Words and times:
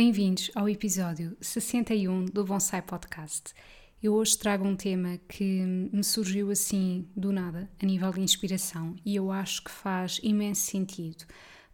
Bem-vindos 0.00 0.48
ao 0.54 0.68
episódio 0.68 1.36
61 1.40 2.26
do 2.26 2.44
Bonsai 2.44 2.80
Podcast. 2.80 3.52
Eu 4.00 4.14
hoje 4.14 4.38
trago 4.38 4.64
um 4.64 4.76
tema 4.76 5.18
que 5.28 5.42
me 5.92 6.04
surgiu 6.04 6.52
assim 6.52 7.08
do 7.16 7.32
nada, 7.32 7.68
a 7.82 7.84
nível 7.84 8.12
de 8.12 8.20
inspiração, 8.20 8.94
e 9.04 9.16
eu 9.16 9.32
acho 9.32 9.64
que 9.64 9.72
faz 9.72 10.20
imenso 10.22 10.60
sentido, 10.60 11.24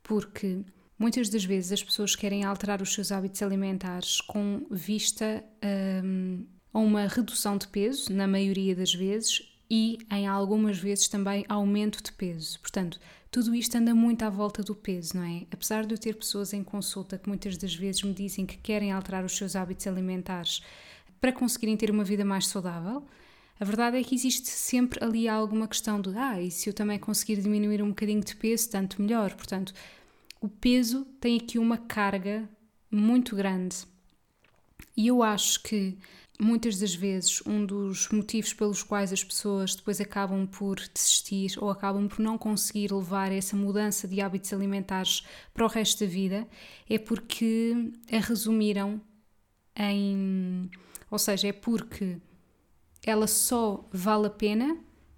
porque 0.02 0.64
muitas 0.98 1.28
das 1.28 1.44
vezes 1.44 1.72
as 1.72 1.84
pessoas 1.84 2.16
querem 2.16 2.44
alterar 2.44 2.80
os 2.80 2.94
seus 2.94 3.12
hábitos 3.12 3.42
alimentares 3.42 4.22
com 4.22 4.66
vista 4.70 5.44
um, 6.02 6.46
a 6.72 6.78
uma 6.78 7.06
redução 7.06 7.58
de 7.58 7.68
peso, 7.68 8.10
na 8.10 8.26
maioria 8.26 8.74
das 8.74 8.94
vezes, 8.94 9.42
e 9.70 9.98
em 10.10 10.26
algumas 10.26 10.78
vezes 10.78 11.08
também 11.08 11.44
aumento 11.46 12.02
de 12.02 12.10
peso. 12.10 12.58
Portanto, 12.60 12.98
tudo 13.34 13.52
isto 13.52 13.74
anda 13.74 13.92
muito 13.92 14.22
à 14.22 14.30
volta 14.30 14.62
do 14.62 14.76
peso, 14.76 15.16
não 15.16 15.24
é? 15.24 15.44
Apesar 15.50 15.84
de 15.84 15.92
eu 15.92 15.98
ter 15.98 16.14
pessoas 16.14 16.52
em 16.52 16.62
consulta 16.62 17.18
que 17.18 17.28
muitas 17.28 17.56
das 17.56 17.74
vezes 17.74 18.00
me 18.04 18.14
dizem 18.14 18.46
que 18.46 18.56
querem 18.56 18.92
alterar 18.92 19.24
os 19.24 19.36
seus 19.36 19.56
hábitos 19.56 19.88
alimentares 19.88 20.62
para 21.20 21.32
conseguirem 21.32 21.76
ter 21.76 21.90
uma 21.90 22.04
vida 22.04 22.24
mais 22.24 22.46
saudável, 22.46 23.04
a 23.58 23.64
verdade 23.64 23.96
é 23.96 24.04
que 24.04 24.14
existe 24.14 24.48
sempre 24.48 25.02
ali 25.04 25.28
alguma 25.28 25.66
questão 25.66 26.00
de 26.00 26.16
ah, 26.16 26.40
e 26.40 26.48
se 26.48 26.70
eu 26.70 26.72
também 26.72 26.96
conseguir 26.96 27.42
diminuir 27.42 27.82
um 27.82 27.88
bocadinho 27.88 28.22
de 28.22 28.36
peso, 28.36 28.70
tanto 28.70 29.02
melhor. 29.02 29.34
Portanto, 29.34 29.74
o 30.40 30.48
peso 30.48 31.04
tem 31.18 31.36
aqui 31.36 31.58
uma 31.58 31.76
carga 31.76 32.48
muito 32.88 33.34
grande. 33.34 33.78
E 34.96 35.08
eu 35.08 35.24
acho 35.24 35.60
que 35.60 35.98
muitas 36.40 36.78
das 36.78 36.94
vezes 36.94 37.42
um 37.46 37.64
dos 37.64 38.08
motivos 38.08 38.52
pelos 38.52 38.82
quais 38.82 39.12
as 39.12 39.22
pessoas 39.22 39.74
depois 39.74 40.00
acabam 40.00 40.46
por 40.46 40.76
desistir 40.92 41.52
ou 41.58 41.70
acabam 41.70 42.08
por 42.08 42.20
não 42.20 42.36
conseguir 42.36 42.92
levar 42.92 43.30
essa 43.30 43.56
mudança 43.56 44.08
de 44.08 44.20
hábitos 44.20 44.52
alimentares 44.52 45.24
para 45.52 45.64
o 45.64 45.68
resto 45.68 46.04
da 46.04 46.10
vida 46.10 46.46
é 46.88 46.98
porque 46.98 47.92
a 48.10 48.18
resumiram 48.18 49.00
em. 49.76 50.70
Ou 51.10 51.18
seja, 51.18 51.48
é 51.48 51.52
porque 51.52 52.18
ela 53.04 53.26
só 53.26 53.88
vale 53.92 54.26
a 54.26 54.30
pena 54.30 54.76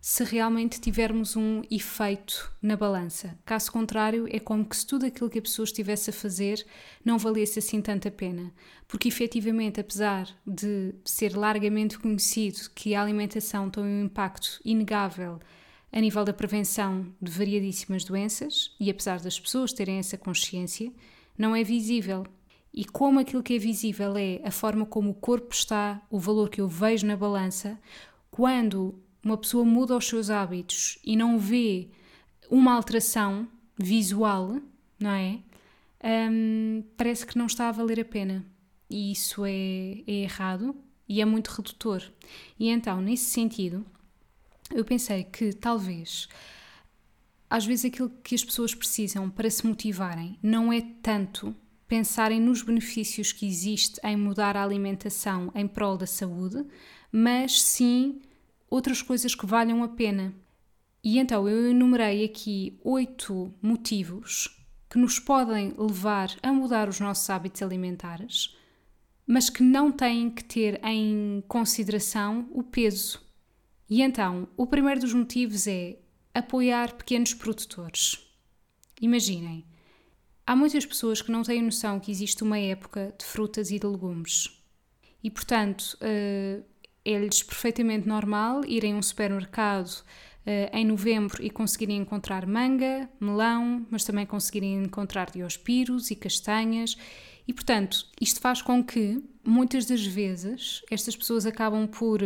se 0.08 0.22
realmente 0.22 0.80
tivermos 0.80 1.34
um 1.34 1.62
efeito 1.68 2.52
na 2.62 2.76
balança. 2.76 3.36
Caso 3.44 3.72
contrário, 3.72 4.28
é 4.30 4.38
como 4.38 4.64
que 4.64 4.76
se 4.76 4.86
tudo 4.86 5.04
aquilo 5.04 5.28
que 5.28 5.40
a 5.40 5.42
pessoa 5.42 5.64
estivesse 5.64 6.10
a 6.10 6.12
fazer 6.12 6.64
não 7.04 7.18
valesse 7.18 7.58
assim 7.58 7.82
tanta 7.82 8.08
pena. 8.08 8.52
Porque 8.86 9.08
efetivamente, 9.08 9.80
apesar 9.80 10.28
de 10.46 10.94
ser 11.04 11.36
largamente 11.36 11.98
conhecido 11.98 12.70
que 12.72 12.94
a 12.94 13.02
alimentação 13.02 13.68
tem 13.68 13.82
um 13.82 14.04
impacto 14.04 14.60
inegável 14.64 15.40
a 15.92 16.00
nível 16.00 16.24
da 16.24 16.32
prevenção 16.32 17.12
de 17.20 17.32
variadíssimas 17.32 18.04
doenças, 18.04 18.76
e 18.78 18.88
apesar 18.88 19.18
das 19.18 19.40
pessoas 19.40 19.72
terem 19.72 19.98
essa 19.98 20.16
consciência, 20.16 20.92
não 21.36 21.56
é 21.56 21.64
visível. 21.64 22.24
E 22.72 22.84
como 22.84 23.18
aquilo 23.18 23.42
que 23.42 23.56
é 23.56 23.58
visível 23.58 24.16
é 24.16 24.40
a 24.44 24.52
forma 24.52 24.86
como 24.86 25.10
o 25.10 25.14
corpo 25.14 25.52
está, 25.52 26.00
o 26.08 26.20
valor 26.20 26.48
que 26.48 26.60
eu 26.60 26.68
vejo 26.68 27.04
na 27.04 27.16
balança, 27.16 27.76
quando 28.30 28.94
uma 29.26 29.36
pessoa 29.36 29.64
muda 29.64 29.96
os 29.96 30.06
seus 30.06 30.30
hábitos 30.30 31.00
e 31.04 31.16
não 31.16 31.36
vê 31.36 31.88
uma 32.48 32.74
alteração 32.74 33.48
visual, 33.76 34.60
não 35.00 35.10
é? 35.10 35.40
Um, 36.30 36.84
parece 36.96 37.26
que 37.26 37.36
não 37.36 37.46
está 37.46 37.68
a 37.68 37.72
valer 37.72 37.98
a 37.98 38.04
pena. 38.04 38.46
E 38.88 39.10
isso 39.10 39.44
é, 39.44 40.04
é 40.06 40.12
errado 40.22 40.76
e 41.08 41.20
é 41.20 41.24
muito 41.24 41.48
redutor. 41.48 42.04
E 42.56 42.68
então, 42.68 43.00
nesse 43.00 43.24
sentido, 43.24 43.84
eu 44.72 44.84
pensei 44.84 45.24
que 45.24 45.52
talvez 45.52 46.28
às 47.50 47.66
vezes 47.66 47.86
aquilo 47.86 48.10
que 48.22 48.34
as 48.34 48.44
pessoas 48.44 48.76
precisam 48.76 49.28
para 49.28 49.50
se 49.50 49.66
motivarem 49.66 50.38
não 50.40 50.72
é 50.72 50.80
tanto 51.02 51.54
pensarem 51.88 52.40
nos 52.40 52.62
benefícios 52.62 53.32
que 53.32 53.46
existe 53.46 54.00
em 54.04 54.16
mudar 54.16 54.56
a 54.56 54.62
alimentação 54.62 55.50
em 55.52 55.66
prol 55.66 55.96
da 55.96 56.06
saúde, 56.06 56.64
mas 57.10 57.60
sim 57.60 58.20
outras 58.68 59.02
coisas 59.02 59.34
que 59.34 59.46
valham 59.46 59.82
a 59.82 59.88
pena. 59.88 60.34
E 61.02 61.18
então 61.18 61.48
eu 61.48 61.70
enumerei 61.70 62.24
aqui 62.24 62.78
oito 62.82 63.54
motivos 63.62 64.56
que 64.90 64.98
nos 64.98 65.18
podem 65.18 65.74
levar 65.78 66.34
a 66.42 66.52
mudar 66.52 66.88
os 66.88 67.00
nossos 67.00 67.28
hábitos 67.28 67.62
alimentares, 67.62 68.56
mas 69.26 69.50
que 69.50 69.62
não 69.62 69.90
têm 69.90 70.30
que 70.30 70.44
ter 70.44 70.80
em 70.84 71.42
consideração 71.48 72.48
o 72.52 72.62
peso. 72.62 73.20
E 73.88 74.02
então, 74.02 74.48
o 74.56 74.66
primeiro 74.66 75.00
dos 75.00 75.12
motivos 75.14 75.66
é 75.66 75.98
apoiar 76.34 76.94
pequenos 76.94 77.34
produtores. 77.34 78.18
Imaginem, 79.00 79.64
há 80.46 80.56
muitas 80.56 80.84
pessoas 80.86 81.22
que 81.22 81.30
não 81.30 81.42
têm 81.42 81.62
noção 81.62 82.00
que 82.00 82.10
existe 82.10 82.42
uma 82.42 82.58
época 82.58 83.14
de 83.18 83.24
frutas 83.24 83.70
e 83.70 83.78
de 83.78 83.86
legumes. 83.86 84.50
E, 85.22 85.30
portanto, 85.30 85.96
eh, 86.00 86.62
é-lhes 87.06 87.42
perfeitamente 87.42 88.08
normal 88.08 88.64
irem 88.64 88.94
a 88.94 88.96
um 88.96 89.02
supermercado 89.02 89.90
uh, 89.90 90.76
em 90.76 90.84
novembro 90.84 91.42
e 91.42 91.48
conseguirem 91.48 91.98
encontrar 91.98 92.46
manga, 92.46 93.08
melão, 93.20 93.86
mas 93.90 94.04
também 94.04 94.26
conseguirem 94.26 94.82
encontrar 94.82 95.30
diospiros 95.30 96.10
e 96.10 96.16
castanhas. 96.16 96.96
E, 97.46 97.52
portanto, 97.52 98.06
isto 98.20 98.40
faz 98.40 98.60
com 98.60 98.82
que, 98.82 99.22
muitas 99.44 99.86
das 99.86 100.04
vezes, 100.04 100.82
estas 100.90 101.14
pessoas 101.14 101.46
acabam 101.46 101.86
por 101.86 102.20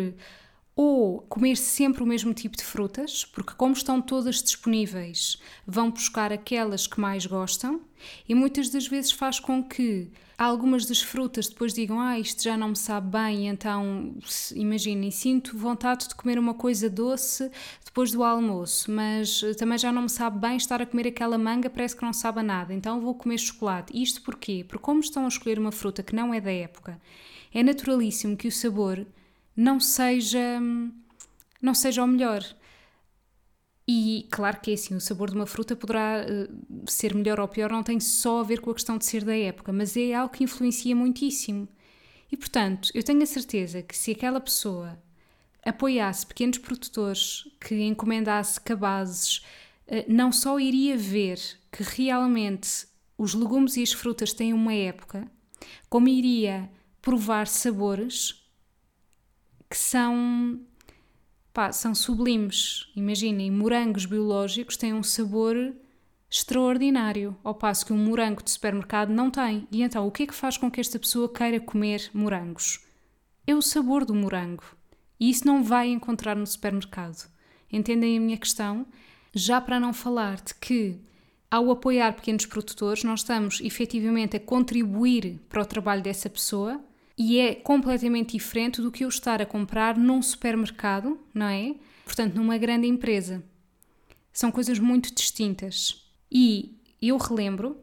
ou 0.82 1.20
comer 1.28 1.58
sempre 1.58 2.02
o 2.02 2.06
mesmo 2.06 2.32
tipo 2.32 2.56
de 2.56 2.64
frutas, 2.64 3.22
porque, 3.22 3.52
como 3.52 3.74
estão 3.74 4.00
todas 4.00 4.42
disponíveis, 4.42 5.36
vão 5.66 5.91
buscar 5.91 6.32
aquelas 6.32 6.86
que 6.86 6.98
mais 6.98 7.26
gostam, 7.26 7.82
e 8.26 8.34
muitas 8.34 8.70
das 8.70 8.86
vezes 8.86 9.12
faz 9.12 9.38
com 9.38 9.62
que 9.62 10.10
algumas 10.38 10.86
das 10.86 11.02
frutas 11.02 11.48
depois 11.48 11.74
digam: 11.74 12.00
Ah, 12.00 12.19
isto 12.19 12.42
já 12.42 12.56
não 12.56 12.69
me 12.69 12.76
sabe 12.76 13.10
bem, 13.10 13.48
então 13.48 14.14
imaginem, 14.54 15.10
sinto 15.10 15.54
vontade 15.54 16.08
de 16.08 16.14
comer 16.14 16.38
uma 16.38 16.54
coisa 16.54 16.88
doce 16.88 17.50
depois 17.84 18.10
do 18.10 18.24
almoço, 18.24 18.90
mas 18.90 19.42
eh, 19.42 19.52
também 19.52 19.76
já 19.76 19.92
não 19.92 20.02
me 20.02 20.08
sabe 20.08 20.38
bem 20.38 20.56
estar 20.56 20.80
a 20.80 20.86
comer 20.86 21.08
aquela 21.08 21.36
manga, 21.36 21.69
parece 21.69 21.94
que 21.94 22.02
não 22.02 22.14
sabe 22.14 22.40
nada, 22.42 22.72
então 22.72 23.02
vou 23.02 23.14
comer 23.14 23.36
chocolate. 23.36 23.92
Isto 24.02 24.22
porquê? 24.22 24.64
Porque, 24.66 24.82
como 24.82 25.00
estão 25.00 25.26
a 25.26 25.28
escolher 25.28 25.58
uma 25.58 25.72
fruta 25.72 26.02
que 26.02 26.16
não 26.16 26.32
é 26.32 26.40
da 26.40 26.50
época, 26.50 26.98
é 27.52 27.62
naturalíssimo 27.62 28.34
que 28.34 28.48
o 28.48 28.52
sabor 28.52 29.06
não 29.60 29.78
seja, 29.78 30.59
não 31.60 31.75
seja 31.75 32.03
o 32.03 32.06
melhor. 32.06 32.43
E 33.87 34.26
claro 34.31 34.59
que 34.60 34.71
é 34.71 34.75
assim, 34.75 34.94
o 34.94 35.00
sabor 35.00 35.31
de 35.31 35.37
uma 35.37 35.47
fruta 35.47 35.76
poderá 35.76 36.25
uh, 36.25 36.91
ser 36.91 37.15
melhor 37.15 37.38
ou 37.38 37.47
pior, 37.47 37.70
não 37.70 37.82
tem 37.82 38.00
só 38.00 38.41
a 38.41 38.43
ver 38.43 38.60
com 38.60 38.70
a 38.70 38.75
questão 38.75 38.97
de 38.97 39.04
ser 39.04 39.22
da 39.22 39.37
época, 39.37 39.70
mas 39.70 39.97
é 39.97 40.15
algo 40.15 40.32
que 40.32 40.44
influencia 40.44 40.97
muitíssimo. 40.97 41.69
E 42.32 42.37
portanto, 42.38 42.91
eu 42.94 43.03
tenho 43.03 43.22
a 43.22 43.26
certeza 43.26 43.82
que 43.82 43.97
se 43.97 44.12
aquela 44.12 44.41
pessoa 44.41 44.99
apoiasse 45.62 46.26
pequenos 46.26 46.56
produtores, 46.56 47.47
que 47.60 47.82
encomendasse 47.82 48.59
cabazes, 48.60 49.38
uh, 49.88 50.05
não 50.08 50.32
só 50.32 50.58
iria 50.58 50.96
ver 50.96 51.38
que 51.70 51.82
realmente 51.82 52.87
os 53.19 53.34
legumes 53.34 53.76
e 53.76 53.82
as 53.82 53.93
frutas 53.93 54.32
têm 54.32 54.55
uma 54.55 54.73
época, 54.73 55.31
como 55.90 56.08
iria 56.08 56.70
provar 57.02 57.46
sabores 57.46 58.39
que 59.70 59.78
são, 59.78 60.61
pá, 61.52 61.70
são 61.70 61.94
sublimes. 61.94 62.90
Imaginem, 62.96 63.50
morangos 63.52 64.05
biológicos 64.05 64.76
têm 64.76 64.93
um 64.93 65.02
sabor 65.02 65.72
extraordinário, 66.28 67.37
ao 67.43 67.55
passo 67.55 67.87
que 67.87 67.93
um 67.93 68.05
morango 68.05 68.43
de 68.43 68.50
supermercado 68.50 69.11
não 69.11 69.31
tem. 69.31 69.67
E 69.70 69.82
então, 69.82 70.06
o 70.06 70.11
que 70.11 70.25
é 70.25 70.26
que 70.26 70.34
faz 70.34 70.56
com 70.56 70.70
que 70.70 70.81
esta 70.81 70.99
pessoa 70.99 71.32
queira 71.32 71.61
comer 71.61 72.11
morangos? 72.12 72.81
É 73.46 73.55
o 73.55 73.62
sabor 73.62 74.05
do 74.05 74.14
morango. 74.14 74.64
E 75.19 75.31
isso 75.31 75.46
não 75.46 75.62
vai 75.62 75.88
encontrar 75.88 76.34
no 76.34 76.46
supermercado. 76.46 77.31
Entendem 77.72 78.17
a 78.17 78.20
minha 78.20 78.38
questão? 78.38 78.87
Já 79.32 79.61
para 79.61 79.78
não 79.78 79.93
falar 79.93 80.37
de 80.40 80.55
que, 80.55 80.99
ao 81.49 81.70
apoiar 81.70 82.14
pequenos 82.14 82.46
produtores, 82.46 83.05
nós 83.05 83.20
estamos 83.20 83.61
efetivamente 83.61 84.37
a 84.37 84.40
contribuir 84.40 85.38
para 85.49 85.62
o 85.62 85.67
trabalho 85.67 86.02
dessa 86.02 86.28
pessoa 86.28 86.81
e 87.22 87.38
é 87.38 87.55
completamente 87.55 88.38
diferente 88.38 88.81
do 88.81 88.90
que 88.90 89.05
eu 89.05 89.08
estar 89.11 89.43
a 89.43 89.46
comprar 89.46 89.94
num 89.94 90.22
supermercado, 90.22 91.20
não 91.34 91.44
é? 91.44 91.75
portanto, 92.02 92.34
numa 92.34 92.56
grande 92.56 92.87
empresa. 92.87 93.44
São 94.32 94.50
coisas 94.50 94.78
muito 94.78 95.14
distintas. 95.14 96.02
E 96.32 96.81
eu 97.00 97.19
relembro 97.19 97.76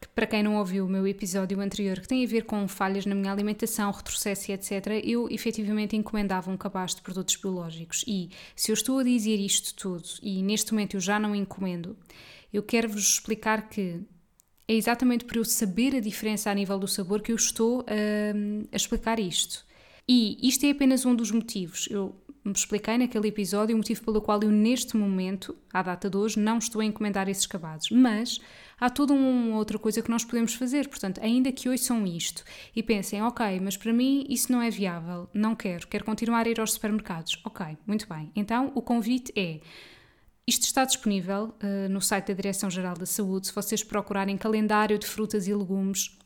que, 0.00 0.08
para 0.08 0.26
quem 0.26 0.42
não 0.42 0.56
ouviu 0.56 0.86
o 0.86 0.88
meu 0.88 1.06
episódio 1.06 1.60
anterior, 1.60 2.00
que 2.00 2.08
tem 2.08 2.24
a 2.24 2.26
ver 2.26 2.46
com 2.46 2.66
falhas 2.66 3.04
na 3.04 3.14
minha 3.14 3.30
alimentação, 3.30 3.90
retrocesso 3.90 4.50
e 4.50 4.54
etc., 4.54 5.02
eu 5.04 5.28
efetivamente 5.30 5.94
encomendava 5.94 6.50
um 6.50 6.56
cabaz 6.56 6.94
de 6.94 7.02
produtos 7.02 7.36
biológicos. 7.36 8.02
E 8.08 8.30
se 8.56 8.70
eu 8.70 8.74
estou 8.74 8.98
a 8.98 9.04
dizer 9.04 9.36
isto 9.36 9.74
tudo 9.74 10.08
e 10.22 10.42
neste 10.42 10.72
momento 10.72 10.94
eu 10.94 11.00
já 11.00 11.18
não 11.18 11.36
encomendo, 11.36 11.98
eu 12.50 12.62
quero 12.62 12.88
vos 12.88 13.04
explicar 13.04 13.68
que 13.68 14.00
é 14.66 14.74
exatamente 14.74 15.24
por 15.24 15.36
eu 15.36 15.44
saber 15.44 15.94
a 15.94 16.00
diferença 16.00 16.50
a 16.50 16.54
nível 16.54 16.78
do 16.78 16.88
sabor 16.88 17.20
que 17.20 17.32
eu 17.32 17.36
estou 17.36 17.80
a, 17.82 18.72
a 18.72 18.76
explicar 18.76 19.18
isto. 19.18 19.64
E 20.08 20.38
isto 20.46 20.64
é 20.66 20.70
apenas 20.70 21.06
um 21.06 21.14
dos 21.14 21.30
motivos. 21.30 21.88
Eu 21.90 22.14
me 22.44 22.52
expliquei 22.52 22.98
naquele 22.98 23.28
episódio 23.28 23.74
o 23.74 23.78
motivo 23.78 24.04
pelo 24.04 24.20
qual 24.20 24.42
eu, 24.42 24.50
neste 24.50 24.96
momento, 24.98 25.56
à 25.72 25.82
data 25.82 26.10
de 26.10 26.16
hoje, 26.16 26.38
não 26.38 26.58
estou 26.58 26.82
a 26.82 26.84
encomendar 26.84 27.26
esses 27.26 27.46
cabazes. 27.46 27.88
Mas 27.90 28.38
há 28.78 28.90
toda 28.90 29.14
uma 29.14 29.56
outra 29.56 29.78
coisa 29.78 30.02
que 30.02 30.10
nós 30.10 30.24
podemos 30.24 30.52
fazer. 30.54 30.88
Portanto, 30.88 31.20
ainda 31.22 31.50
que 31.50 31.76
são 31.78 32.06
isto 32.06 32.44
e 32.76 32.82
pensem, 32.82 33.22
ok, 33.22 33.60
mas 33.60 33.78
para 33.78 33.94
mim 33.94 34.26
isso 34.28 34.52
não 34.52 34.60
é 34.60 34.68
viável, 34.68 35.28
não 35.32 35.54
quero, 35.54 35.88
quero 35.88 36.04
continuar 36.04 36.46
a 36.46 36.50
ir 36.50 36.60
aos 36.60 36.72
supermercados. 36.72 37.40
Ok, 37.44 37.64
muito 37.86 38.06
bem. 38.06 38.30
Então 38.36 38.72
o 38.74 38.82
convite 38.82 39.32
é. 39.34 39.60
Isto 40.46 40.64
está 40.64 40.84
disponível 40.84 41.54
uh, 41.62 41.88
no 41.88 42.00
site 42.00 42.28
da 42.28 42.34
Direção-Geral 42.34 42.94
da 42.94 43.06
Saúde. 43.06 43.46
Se 43.46 43.54
vocês 43.54 43.82
procurarem 43.82 44.36
calendário 44.36 44.98
de 44.98 45.06
frutas 45.06 45.48
e 45.48 45.54
legumes, 45.54 46.18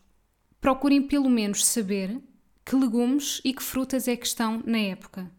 procurem 0.61 1.03
pelo 1.03 1.31
menos 1.31 1.65
saber 1.65 2.21
que 2.65 2.75
legumes 2.75 3.41
e 3.45 3.55
que 3.55 3.63
frutas 3.63 4.09
é 4.09 4.17
que 4.17 4.27
estão 4.27 4.63
na 4.67 4.79
época 4.79 5.31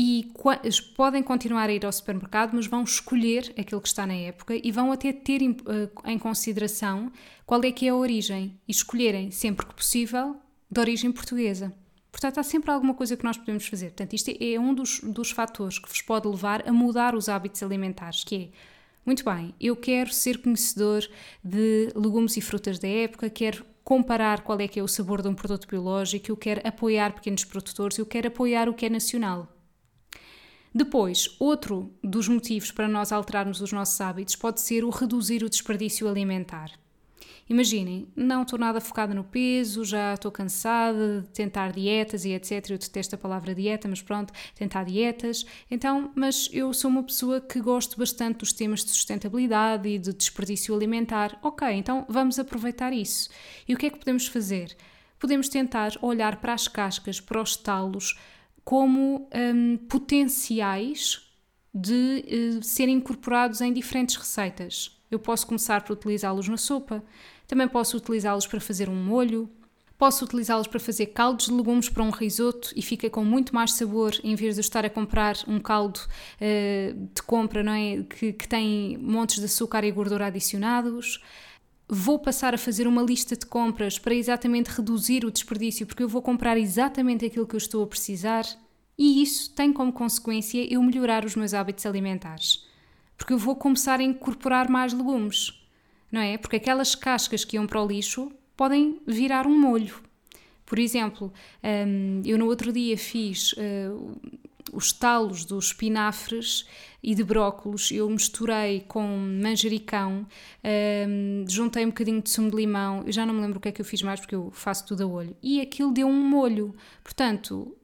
e 0.00 0.32
podem 0.96 1.24
continuar 1.24 1.68
a 1.68 1.72
ir 1.72 1.84
ao 1.84 1.90
supermercado, 1.90 2.52
mas 2.54 2.68
vão 2.68 2.84
escolher 2.84 3.52
aquilo 3.58 3.80
que 3.80 3.88
está 3.88 4.06
na 4.06 4.14
época 4.14 4.54
e 4.54 4.70
vão 4.70 4.92
até 4.92 5.12
ter 5.12 5.42
em, 5.42 5.56
eh, 5.66 6.12
em 6.12 6.16
consideração 6.16 7.10
qual 7.44 7.60
é 7.64 7.72
que 7.72 7.84
é 7.84 7.90
a 7.90 7.96
origem 7.96 8.56
e 8.68 8.70
escolherem, 8.70 9.32
sempre 9.32 9.66
que 9.66 9.74
possível, 9.74 10.36
de 10.70 10.78
origem 10.78 11.10
portuguesa. 11.10 11.74
Portanto, 12.10 12.38
há 12.38 12.42
sempre 12.42 12.70
alguma 12.70 12.94
coisa 12.94 13.16
que 13.16 13.24
nós 13.24 13.36
podemos 13.36 13.66
fazer. 13.66 13.86
Portanto, 13.86 14.14
isto 14.14 14.30
é 14.30 14.58
um 14.58 14.74
dos, 14.74 15.00
dos 15.00 15.30
fatores 15.30 15.78
que 15.78 15.88
vos 15.88 16.02
pode 16.02 16.26
levar 16.26 16.66
a 16.68 16.72
mudar 16.72 17.14
os 17.14 17.28
hábitos 17.28 17.62
alimentares, 17.62 18.24
que 18.24 18.34
é, 18.34 18.48
muito 19.04 19.24
bem, 19.24 19.54
eu 19.60 19.76
quero 19.76 20.12
ser 20.12 20.42
conhecedor 20.42 21.02
de 21.42 21.92
legumes 21.94 22.36
e 22.36 22.40
frutas 22.40 22.78
da 22.78 22.88
época, 22.88 23.30
quero 23.30 23.64
comparar 23.84 24.42
qual 24.42 24.60
é 24.60 24.68
que 24.68 24.78
é 24.78 24.82
o 24.82 24.88
sabor 24.88 25.22
de 25.22 25.28
um 25.28 25.34
produto 25.34 25.66
biológico, 25.66 26.30
eu 26.30 26.36
quero 26.36 26.60
apoiar 26.66 27.14
pequenos 27.14 27.44
produtores, 27.44 27.96
eu 27.96 28.04
quero 28.04 28.28
apoiar 28.28 28.68
o 28.68 28.74
que 28.74 28.84
é 28.84 28.90
nacional. 28.90 29.48
Depois, 30.74 31.34
outro 31.40 31.90
dos 32.04 32.28
motivos 32.28 32.70
para 32.70 32.86
nós 32.86 33.10
alterarmos 33.12 33.60
os 33.60 33.72
nossos 33.72 33.98
hábitos 34.00 34.36
pode 34.36 34.60
ser 34.60 34.84
o 34.84 34.90
reduzir 34.90 35.42
o 35.42 35.48
desperdício 35.48 36.06
alimentar. 36.06 36.70
Imaginem, 37.48 38.06
não 38.14 38.42
estou 38.42 38.58
nada 38.58 38.80
focada 38.80 39.14
no 39.14 39.24
peso, 39.24 39.84
já 39.84 40.12
estou 40.12 40.30
cansada 40.30 41.22
de 41.22 41.28
tentar 41.28 41.72
dietas 41.72 42.24
e 42.26 42.32
etc. 42.32 42.70
Eu 42.70 42.78
detesto 42.78 43.14
a 43.14 43.18
palavra 43.18 43.54
dieta, 43.54 43.88
mas 43.88 44.02
pronto, 44.02 44.32
tentar 44.54 44.84
dietas. 44.84 45.46
Então, 45.70 46.12
mas 46.14 46.50
eu 46.52 46.72
sou 46.74 46.90
uma 46.90 47.02
pessoa 47.02 47.40
que 47.40 47.60
gosto 47.60 47.98
bastante 47.98 48.38
dos 48.38 48.52
temas 48.52 48.84
de 48.84 48.90
sustentabilidade 48.90 49.88
e 49.88 49.98
de 49.98 50.12
desperdício 50.12 50.74
alimentar. 50.74 51.38
Ok, 51.42 51.66
então 51.72 52.04
vamos 52.08 52.38
aproveitar 52.38 52.92
isso. 52.92 53.30
E 53.66 53.74
o 53.74 53.78
que 53.78 53.86
é 53.86 53.90
que 53.90 53.98
podemos 53.98 54.26
fazer? 54.26 54.76
Podemos 55.18 55.48
tentar 55.48 55.92
olhar 56.02 56.36
para 56.36 56.52
as 56.52 56.68
cascas, 56.68 57.18
para 57.18 57.40
os 57.40 57.56
talos, 57.56 58.18
como 58.62 59.26
um, 59.34 59.78
potenciais 59.88 61.26
de 61.74 62.58
uh, 62.58 62.62
serem 62.62 62.96
incorporados 62.96 63.62
em 63.62 63.72
diferentes 63.72 64.16
receitas. 64.16 64.98
Eu 65.10 65.18
posso 65.18 65.46
começar 65.46 65.82
por 65.82 65.94
utilizá-los 65.94 66.48
na 66.48 66.56
sopa, 66.56 67.02
também 67.48 67.66
posso 67.66 67.96
utilizá-los 67.96 68.46
para 68.46 68.60
fazer 68.60 68.88
um 68.88 68.94
molho, 68.94 69.50
posso 69.98 70.24
utilizá-los 70.24 70.68
para 70.68 70.78
fazer 70.78 71.06
caldos 71.06 71.46
de 71.46 71.52
legumes 71.52 71.88
para 71.88 72.04
um 72.04 72.10
risoto 72.10 72.72
e 72.76 72.82
fica 72.82 73.10
com 73.10 73.24
muito 73.24 73.52
mais 73.52 73.72
sabor 73.72 74.14
em 74.22 74.36
vez 74.36 74.54
de 74.54 74.60
eu 74.60 74.62
estar 74.62 74.84
a 74.84 74.90
comprar 74.90 75.36
um 75.48 75.58
caldo 75.58 75.98
uh, 75.98 77.08
de 77.12 77.22
compra 77.22 77.64
não 77.64 77.72
é? 77.72 78.04
que, 78.04 78.32
que 78.32 78.46
tem 78.46 78.96
montes 78.98 79.40
de 79.40 79.46
açúcar 79.46 79.82
e 79.82 79.90
gordura 79.90 80.26
adicionados 80.26 81.20
vou 81.88 82.18
passar 82.18 82.54
a 82.54 82.58
fazer 82.58 82.86
uma 82.86 83.02
lista 83.02 83.34
de 83.34 83.46
compras 83.46 83.98
para 83.98 84.14
exatamente 84.14 84.68
reduzir 84.68 85.24
o 85.24 85.30
desperdício, 85.30 85.86
porque 85.86 86.02
eu 86.02 86.08
vou 86.08 86.20
comprar 86.20 86.58
exatamente 86.58 87.24
aquilo 87.24 87.46
que 87.46 87.54
eu 87.54 87.58
estou 87.58 87.82
a 87.82 87.86
precisar, 87.86 88.44
e 88.96 89.22
isso 89.22 89.50
tem 89.54 89.72
como 89.72 89.92
consequência 89.92 90.62
eu 90.72 90.82
melhorar 90.82 91.24
os 91.24 91.34
meus 91.34 91.54
hábitos 91.54 91.86
alimentares. 91.86 92.66
Porque 93.16 93.32
eu 93.32 93.38
vou 93.38 93.56
começar 93.56 94.00
a 94.00 94.02
incorporar 94.02 94.68
mais 94.68 94.92
legumes, 94.92 95.57
não 96.10 96.20
é? 96.20 96.38
Porque 96.38 96.56
aquelas 96.56 96.94
cascas 96.94 97.44
que 97.44 97.56
iam 97.56 97.66
para 97.66 97.82
o 97.82 97.86
lixo 97.86 98.30
podem 98.56 99.00
virar 99.06 99.46
um 99.46 99.58
molho. 99.58 100.00
Por 100.66 100.78
exemplo, 100.78 101.32
hum, 101.64 102.22
eu 102.26 102.36
no 102.36 102.46
outro 102.46 102.72
dia 102.72 102.96
fiz 102.98 103.52
uh, 103.54 104.20
os 104.72 104.92
talos 104.92 105.44
dos 105.44 105.66
espinafres 105.66 106.66
e 107.02 107.14
de 107.14 107.24
brócolos, 107.24 107.90
eu 107.90 108.08
misturei 108.10 108.80
com 108.80 109.06
manjericão, 109.40 110.26
um, 111.08 111.44
juntei 111.48 111.84
um 111.84 111.88
bocadinho 111.88 112.20
de 112.20 112.28
sumo 112.28 112.50
de 112.50 112.56
limão, 112.56 113.02
eu 113.06 113.12
já 113.12 113.24
não 113.24 113.32
me 113.32 113.40
lembro 113.40 113.58
o 113.58 113.60
que 113.60 113.68
é 113.68 113.72
que 113.72 113.80
eu 113.80 113.84
fiz 113.84 114.02
mais 114.02 114.20
porque 114.20 114.34
eu 114.34 114.50
faço 114.52 114.86
tudo 114.86 115.04
a 115.04 115.06
olho, 115.06 115.36
e 115.42 115.60
aquilo 115.60 115.92
deu 115.92 116.06
um 116.06 116.28
molho. 116.28 116.74
Portanto, 117.02 117.74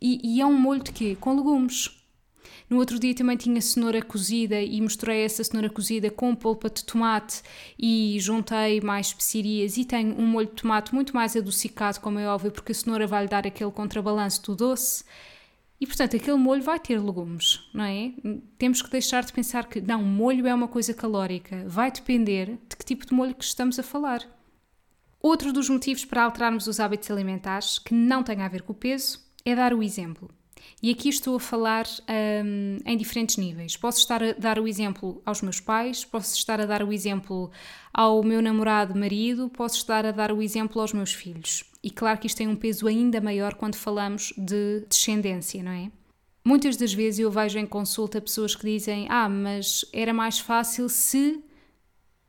e, 0.00 0.36
e 0.36 0.40
é 0.40 0.46
um 0.46 0.58
molho 0.58 0.82
de 0.82 0.92
quê? 0.92 1.16
Com 1.20 1.36
legumes. 1.36 2.05
No 2.68 2.78
outro 2.78 2.98
dia 2.98 3.14
também 3.14 3.36
tinha 3.36 3.60
cenoura 3.60 4.02
cozida 4.02 4.60
e 4.60 4.80
misturei 4.80 5.24
essa 5.24 5.44
cenoura 5.44 5.70
cozida 5.70 6.10
com 6.10 6.34
polpa 6.34 6.68
de 6.68 6.84
tomate 6.84 7.42
e 7.78 8.16
juntei 8.18 8.80
mais 8.80 9.08
especiarias 9.08 9.76
e 9.76 9.84
tenho 9.84 10.18
um 10.18 10.26
molho 10.26 10.48
de 10.48 10.54
tomate 10.54 10.92
muito 10.92 11.14
mais 11.14 11.36
adocicado, 11.36 12.00
como 12.00 12.18
é 12.18 12.26
óbvio, 12.26 12.50
porque 12.50 12.72
a 12.72 12.74
cenoura 12.74 13.06
vai 13.06 13.22
lhe 13.22 13.28
dar 13.28 13.46
aquele 13.46 13.70
contrabalanço 13.70 14.42
do 14.42 14.56
doce. 14.56 15.04
E 15.80 15.86
portanto, 15.86 16.16
aquele 16.16 16.38
molho 16.38 16.62
vai 16.62 16.80
ter 16.80 16.98
legumes, 16.98 17.60
não 17.72 17.84
é? 17.84 18.12
Temos 18.58 18.82
que 18.82 18.90
deixar 18.90 19.22
de 19.24 19.32
pensar 19.32 19.66
que 19.66 19.80
não, 19.80 20.02
molho 20.02 20.46
é 20.46 20.54
uma 20.54 20.66
coisa 20.66 20.94
calórica. 20.94 21.64
Vai 21.68 21.92
depender 21.92 22.58
de 22.68 22.76
que 22.76 22.84
tipo 22.84 23.06
de 23.06 23.12
molho 23.12 23.34
que 23.34 23.44
estamos 23.44 23.78
a 23.78 23.82
falar. 23.82 24.26
Outro 25.20 25.52
dos 25.52 25.68
motivos 25.68 26.04
para 26.04 26.24
alterarmos 26.24 26.66
os 26.66 26.80
hábitos 26.80 27.10
alimentares, 27.10 27.78
que 27.78 27.94
não 27.94 28.22
tem 28.22 28.40
a 28.42 28.48
ver 28.48 28.62
com 28.62 28.72
o 28.72 28.76
peso, 28.76 29.20
é 29.44 29.54
dar 29.54 29.74
o 29.74 29.82
exemplo. 29.82 30.30
E 30.82 30.90
aqui 30.90 31.08
estou 31.08 31.36
a 31.36 31.40
falar 31.40 31.86
um, 32.44 32.78
em 32.84 32.96
diferentes 32.96 33.36
níveis. 33.36 33.76
Posso 33.76 33.98
estar 33.98 34.22
a 34.22 34.32
dar 34.32 34.58
o 34.58 34.68
exemplo 34.68 35.22
aos 35.24 35.42
meus 35.42 35.58
pais, 35.58 36.04
posso 36.04 36.36
estar 36.36 36.60
a 36.60 36.66
dar 36.66 36.82
o 36.82 36.92
exemplo 36.92 37.50
ao 37.92 38.22
meu 38.22 38.42
namorado, 38.42 38.94
marido, 38.94 39.48
posso 39.48 39.76
estar 39.76 40.04
a 40.04 40.12
dar 40.12 40.30
o 40.32 40.42
exemplo 40.42 40.80
aos 40.80 40.92
meus 40.92 41.12
filhos. 41.12 41.64
E 41.82 41.90
claro 41.90 42.18
que 42.18 42.26
isto 42.26 42.38
tem 42.38 42.48
um 42.48 42.56
peso 42.56 42.86
ainda 42.86 43.20
maior 43.20 43.54
quando 43.54 43.76
falamos 43.76 44.32
de 44.36 44.84
descendência, 44.88 45.62
não 45.62 45.72
é? 45.72 45.90
Muitas 46.44 46.76
das 46.76 46.92
vezes 46.92 47.20
eu 47.20 47.30
vejo 47.30 47.58
em 47.58 47.66
consulta 47.66 48.20
pessoas 48.20 48.54
que 48.54 48.64
dizem: 48.64 49.06
Ah, 49.08 49.28
mas 49.28 49.84
era 49.92 50.12
mais 50.12 50.38
fácil 50.38 50.88
se 50.88 51.42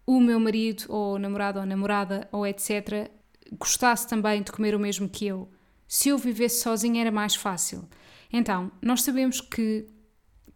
o 0.08 0.20
meu 0.20 0.40
marido, 0.40 0.86
ou 0.88 1.20
namorado, 1.20 1.60
ou 1.60 1.66
namorada, 1.66 2.28
ou 2.32 2.48
etc., 2.48 3.12
gostasse 3.60 4.08
também 4.08 4.42
de 4.42 4.52
comer 4.52 4.74
o 4.74 4.80
mesmo 4.80 5.08
que 5.08 5.28
eu. 5.28 5.50
Se 5.88 6.10
eu 6.10 6.18
vivesse 6.18 6.62
sozinha 6.62 7.02
era 7.02 7.12
mais 7.12 7.36
fácil. 7.36 7.88
Então, 8.32 8.72
nós 8.82 9.02
sabemos 9.02 9.42
que 9.42 9.88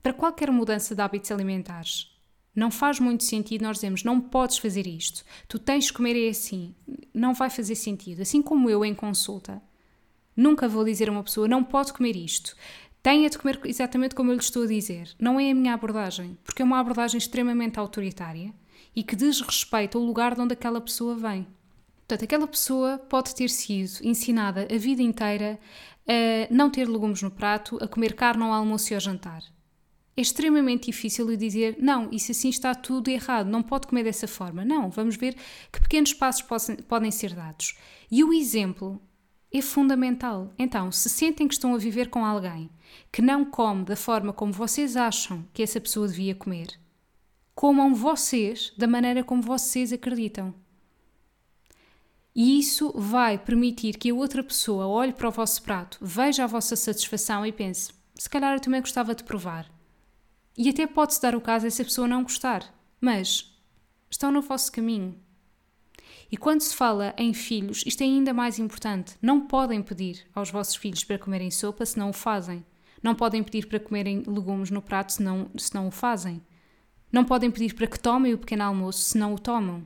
para 0.01 0.13
qualquer 0.13 0.51
mudança 0.51 0.95
de 0.95 1.01
hábitos 1.01 1.31
alimentares, 1.31 2.11
não 2.55 2.69
faz 2.69 2.99
muito 2.99 3.23
sentido 3.23 3.63
nós 3.63 3.77
dizemos 3.77 4.03
não 4.03 4.19
podes 4.19 4.57
fazer 4.57 4.85
isto, 4.85 5.23
tu 5.47 5.57
tens 5.57 5.85
de 5.85 5.93
comer 5.93 6.27
é 6.27 6.29
assim. 6.29 6.75
Não 7.13 7.33
vai 7.33 7.49
fazer 7.49 7.75
sentido. 7.75 8.21
Assim 8.21 8.41
como 8.41 8.69
eu 8.69 8.83
em 8.83 8.93
consulta, 8.93 9.61
nunca 10.35 10.67
vou 10.67 10.83
dizer 10.83 11.07
a 11.07 11.11
uma 11.11 11.23
pessoa 11.23 11.47
não 11.47 11.63
pode 11.63 11.93
comer 11.93 12.15
isto. 12.15 12.55
Tenha 13.01 13.29
de 13.29 13.37
comer 13.37 13.59
exatamente 13.65 14.13
como 14.13 14.31
eu 14.31 14.35
lhe 14.35 14.41
estou 14.41 14.63
a 14.63 14.67
dizer. 14.67 15.09
Não 15.19 15.39
é 15.39 15.51
a 15.51 15.55
minha 15.55 15.73
abordagem, 15.73 16.37
porque 16.43 16.61
é 16.61 16.65
uma 16.65 16.79
abordagem 16.79 17.17
extremamente 17.17 17.79
autoritária 17.79 18.53
e 18.95 19.03
que 19.03 19.15
desrespeita 19.15 19.97
o 19.97 20.05
lugar 20.05 20.35
de 20.35 20.41
onde 20.41 20.53
aquela 20.53 20.81
pessoa 20.81 21.15
vem. 21.15 21.47
Portanto, 22.11 22.25
aquela 22.25 22.47
pessoa 22.47 22.97
pode 22.97 23.33
ter 23.33 23.49
sido 23.49 24.03
ensinada 24.03 24.67
a 24.69 24.77
vida 24.77 25.01
inteira 25.01 25.57
a 26.07 26.53
não 26.53 26.69
ter 26.69 26.87
legumes 26.87 27.21
no 27.21 27.31
prato, 27.31 27.77
a 27.81 27.87
comer 27.87 28.13
carne 28.13 28.43
ao 28.43 28.53
almoço 28.53 28.91
e 28.91 28.95
ao 28.95 28.99
jantar. 28.99 29.43
É 30.15 30.21
extremamente 30.21 30.87
difícil 30.87 31.25
dizer, 31.37 31.77
não, 31.79 32.09
isso 32.11 32.31
assim 32.31 32.49
está 32.49 32.75
tudo 32.75 33.09
errado, 33.09 33.47
não 33.47 33.63
pode 33.63 33.87
comer 33.87 34.03
dessa 34.03 34.27
forma. 34.27 34.65
Não, 34.65 34.89
vamos 34.89 35.15
ver 35.15 35.35
que 35.71 35.79
pequenos 35.81 36.13
passos 36.13 36.45
podem 36.87 37.11
ser 37.11 37.33
dados. 37.33 37.77
E 38.09 38.23
o 38.23 38.33
exemplo 38.33 39.01
é 39.53 39.61
fundamental. 39.61 40.53
Então, 40.57 40.91
se 40.91 41.09
sentem 41.09 41.47
que 41.47 41.53
estão 41.53 41.73
a 41.73 41.77
viver 41.77 42.09
com 42.09 42.25
alguém 42.25 42.69
que 43.11 43.21
não 43.21 43.45
come 43.45 43.85
da 43.85 43.95
forma 43.95 44.33
como 44.33 44.51
vocês 44.51 44.97
acham 44.97 45.45
que 45.53 45.63
essa 45.63 45.79
pessoa 45.79 46.07
devia 46.07 46.35
comer, 46.35 46.67
comam 47.55 47.93
vocês 47.93 48.73
da 48.77 48.87
maneira 48.87 49.23
como 49.23 49.41
vocês 49.41 49.93
acreditam. 49.93 50.53
E 52.33 52.59
isso 52.59 52.93
vai 52.95 53.37
permitir 53.37 53.97
que 53.97 54.09
a 54.09 54.15
outra 54.15 54.43
pessoa 54.43 54.87
olhe 54.87 55.11
para 55.11 55.27
o 55.27 55.31
vosso 55.31 55.61
prato, 55.61 55.97
veja 56.01 56.45
a 56.45 56.47
vossa 56.47 56.75
satisfação 56.75 57.45
e 57.45 57.51
pense: 57.51 57.91
se 58.15 58.29
calhar 58.29 58.53
eu 58.53 58.59
também 58.59 58.79
gostava 58.79 59.13
de 59.13 59.23
provar. 59.23 59.69
E 60.57 60.69
até 60.69 60.87
pode-se 60.87 61.21
dar 61.21 61.35
o 61.35 61.41
caso 61.41 61.67
essa 61.67 61.83
pessoa 61.83 62.07
não 62.07 62.23
gostar, 62.23 62.73
mas 62.99 63.53
estão 64.09 64.31
no 64.31 64.41
vosso 64.41 64.71
caminho. 64.71 65.19
E 66.31 66.37
quando 66.37 66.61
se 66.61 66.73
fala 66.73 67.13
em 67.17 67.33
filhos, 67.33 67.83
isto 67.85 68.01
é 68.01 68.05
ainda 68.05 68.33
mais 68.33 68.57
importante. 68.57 69.17
Não 69.21 69.41
podem 69.47 69.81
pedir 69.81 70.25
aos 70.33 70.49
vossos 70.49 70.75
filhos 70.75 71.03
para 71.03 71.19
comerem 71.19 71.51
sopa 71.51 71.85
se 71.85 71.99
não 71.99 72.11
o 72.11 72.13
fazem. 72.13 72.65
Não 73.03 73.13
podem 73.13 73.43
pedir 73.43 73.67
para 73.67 73.79
comerem 73.79 74.23
legumes 74.25 74.71
no 74.71 74.81
prato 74.81 75.11
se 75.11 75.21
não, 75.21 75.49
se 75.57 75.75
não 75.75 75.89
o 75.89 75.91
fazem. 75.91 76.41
Não 77.11 77.25
podem 77.25 77.51
pedir 77.51 77.73
para 77.73 77.87
que 77.87 77.99
tomem 77.99 78.33
o 78.33 78.37
pequeno 78.37 78.63
almoço 78.63 79.01
se 79.01 79.17
não 79.17 79.33
o 79.33 79.39
tomam. 79.39 79.85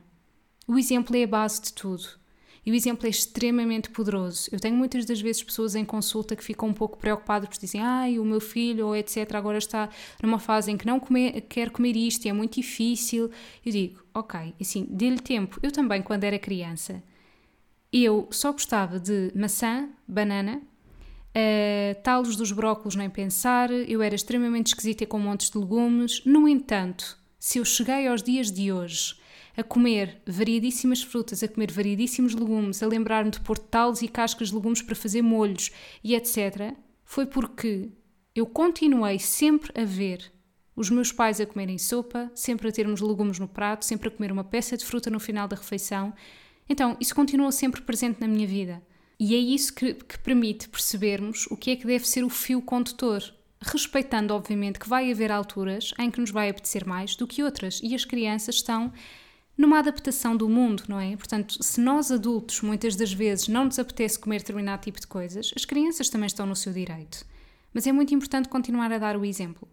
O 0.68 0.78
exemplo 0.78 1.16
é 1.16 1.24
a 1.24 1.26
base 1.26 1.62
de 1.62 1.72
tudo. 1.72 2.06
E 2.66 2.72
o 2.72 2.74
exemplo 2.74 3.06
é 3.06 3.10
extremamente 3.10 3.90
poderoso. 3.90 4.48
Eu 4.50 4.58
tenho 4.58 4.74
muitas 4.74 5.04
das 5.04 5.20
vezes 5.20 5.40
pessoas 5.40 5.76
em 5.76 5.84
consulta 5.84 6.34
que 6.34 6.42
ficam 6.42 6.68
um 6.68 6.72
pouco 6.72 6.98
preocupadas 6.98 7.48
porque 7.48 7.64
dizem 7.64 7.80
ai, 7.80 8.18
o 8.18 8.24
meu 8.24 8.40
filho 8.40 8.88
ou 8.88 8.96
etc. 8.96 9.32
agora 9.36 9.56
está 9.56 9.88
numa 10.20 10.40
fase 10.40 10.72
em 10.72 10.76
que 10.76 10.84
não 10.84 10.98
comer, 10.98 11.42
quer 11.42 11.70
comer 11.70 11.94
isto 11.94 12.24
e 12.26 12.28
é 12.28 12.32
muito 12.32 12.54
difícil. 12.54 13.30
Eu 13.64 13.70
digo, 13.70 14.02
ok, 14.12 14.52
assim, 14.60 14.84
dê-lhe 14.90 15.20
tempo. 15.20 15.60
Eu 15.62 15.70
também, 15.70 16.02
quando 16.02 16.24
era 16.24 16.40
criança, 16.40 17.00
eu 17.92 18.26
só 18.32 18.50
gostava 18.50 18.98
de 18.98 19.30
maçã, 19.32 19.88
banana, 20.08 20.60
uh, 20.60 22.02
talos 22.02 22.34
dos 22.34 22.50
brócolos 22.50 22.96
nem 22.96 23.08
pensar, 23.08 23.70
eu 23.70 24.02
era 24.02 24.16
extremamente 24.16 24.68
esquisita 24.68 25.06
com 25.06 25.20
montes 25.20 25.50
de 25.50 25.58
legumes. 25.58 26.20
No 26.24 26.48
entanto, 26.48 27.16
se 27.38 27.58
eu 27.60 27.64
cheguei 27.64 28.08
aos 28.08 28.24
dias 28.24 28.50
de 28.50 28.72
hoje 28.72 29.14
a 29.56 29.62
comer 29.62 30.20
variadíssimas 30.26 31.02
frutas, 31.02 31.42
a 31.42 31.48
comer 31.48 31.72
variadíssimos 31.72 32.34
legumes, 32.34 32.82
a 32.82 32.86
lembrar-me 32.86 33.30
de 33.30 33.40
pôr 33.40 33.58
talos 33.58 34.02
e 34.02 34.08
cascas 34.08 34.48
de 34.48 34.54
legumes 34.54 34.82
para 34.82 34.94
fazer 34.94 35.22
molhos 35.22 35.70
e 36.04 36.14
etc., 36.14 36.74
foi 37.04 37.24
porque 37.24 37.88
eu 38.34 38.44
continuei 38.46 39.18
sempre 39.18 39.72
a 39.80 39.84
ver 39.84 40.32
os 40.74 40.90
meus 40.90 41.10
pais 41.10 41.40
a 41.40 41.46
comerem 41.46 41.78
sopa, 41.78 42.30
sempre 42.34 42.68
a 42.68 42.72
termos 42.72 43.00
legumes 43.00 43.38
no 43.38 43.48
prato, 43.48 43.84
sempre 43.84 44.08
a 44.08 44.10
comer 44.10 44.30
uma 44.30 44.44
peça 44.44 44.76
de 44.76 44.84
fruta 44.84 45.08
no 45.08 45.18
final 45.18 45.48
da 45.48 45.56
refeição. 45.56 46.12
Então, 46.68 46.96
isso 47.00 47.14
continua 47.14 47.50
sempre 47.50 47.80
presente 47.80 48.20
na 48.20 48.28
minha 48.28 48.46
vida. 48.46 48.82
E 49.18 49.34
é 49.34 49.38
isso 49.38 49.72
que, 49.72 49.94
que 49.94 50.18
permite 50.18 50.68
percebermos 50.68 51.46
o 51.46 51.56
que 51.56 51.70
é 51.70 51.76
que 51.76 51.86
deve 51.86 52.06
ser 52.06 52.24
o 52.24 52.28
fio 52.28 52.60
condutor 52.60 53.22
respeitando, 53.58 54.34
obviamente, 54.34 54.78
que 54.78 54.88
vai 54.88 55.10
haver 55.10 55.32
alturas 55.32 55.92
em 55.98 56.10
que 56.10 56.20
nos 56.20 56.30
vai 56.30 56.50
apetecer 56.50 56.86
mais 56.86 57.16
do 57.16 57.26
que 57.26 57.42
outras, 57.42 57.80
e 57.82 57.94
as 57.94 58.04
crianças 58.04 58.56
estão 58.56 58.92
numa 59.56 59.78
adaptação 59.78 60.36
do 60.36 60.48
mundo, 60.48 60.84
não 60.88 61.00
é? 61.00 61.16
Portanto, 61.16 61.62
se 61.62 61.80
nós 61.80 62.10
adultos 62.10 62.60
muitas 62.60 62.94
das 62.94 63.12
vezes 63.12 63.48
não 63.48 63.64
nos 63.64 63.78
apetece 63.78 64.18
comer 64.18 64.38
determinado 64.38 64.82
tipo 64.82 65.00
de 65.00 65.06
coisas, 65.06 65.52
as 65.56 65.64
crianças 65.64 66.10
também 66.10 66.26
estão 66.26 66.46
no 66.46 66.54
seu 66.54 66.72
direito. 66.72 67.24
Mas 67.72 67.86
é 67.86 67.92
muito 67.92 68.14
importante 68.14 68.48
continuar 68.48 68.92
a 68.92 68.98
dar 68.98 69.16
o 69.16 69.24
exemplo. 69.24 69.68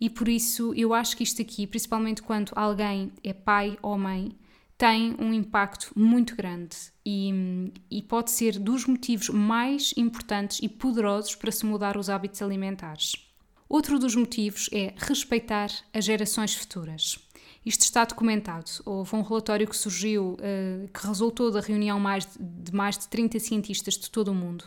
E 0.00 0.10
por 0.10 0.28
isso 0.28 0.74
eu 0.74 0.92
acho 0.92 1.16
que 1.16 1.22
isto 1.22 1.40
aqui, 1.40 1.66
principalmente 1.66 2.22
quando 2.22 2.52
alguém 2.54 3.12
é 3.22 3.32
pai 3.32 3.78
ou 3.80 3.96
mãe, 3.96 4.36
tem 4.76 5.14
um 5.18 5.32
impacto 5.32 5.92
muito 5.94 6.34
grande 6.34 6.76
e, 7.06 7.72
e 7.90 8.02
pode 8.02 8.30
ser 8.30 8.58
dos 8.58 8.86
motivos 8.86 9.28
mais 9.28 9.94
importantes 9.96 10.58
e 10.62 10.68
poderosos 10.68 11.34
para 11.34 11.52
se 11.52 11.64
mudar 11.64 11.96
os 11.96 12.10
hábitos 12.10 12.42
alimentares. 12.42 13.12
Outro 13.68 13.98
dos 13.98 14.14
motivos 14.14 14.68
é 14.72 14.92
respeitar 14.96 15.70
as 15.92 16.04
gerações 16.04 16.54
futuras. 16.54 17.18
Isto 17.64 17.82
está 17.82 18.04
documentado. 18.04 18.70
Houve 18.84 19.16
um 19.16 19.22
relatório 19.22 19.66
que 19.66 19.76
surgiu, 19.76 20.32
uh, 20.34 20.88
que 20.88 21.06
resultou 21.06 21.50
da 21.50 21.60
reunião 21.60 21.98
mais 21.98 22.26
de, 22.26 22.38
de 22.38 22.74
mais 22.74 22.98
de 22.98 23.08
30 23.08 23.38
cientistas 23.40 23.94
de 23.94 24.10
todo 24.10 24.28
o 24.28 24.34
mundo. 24.34 24.64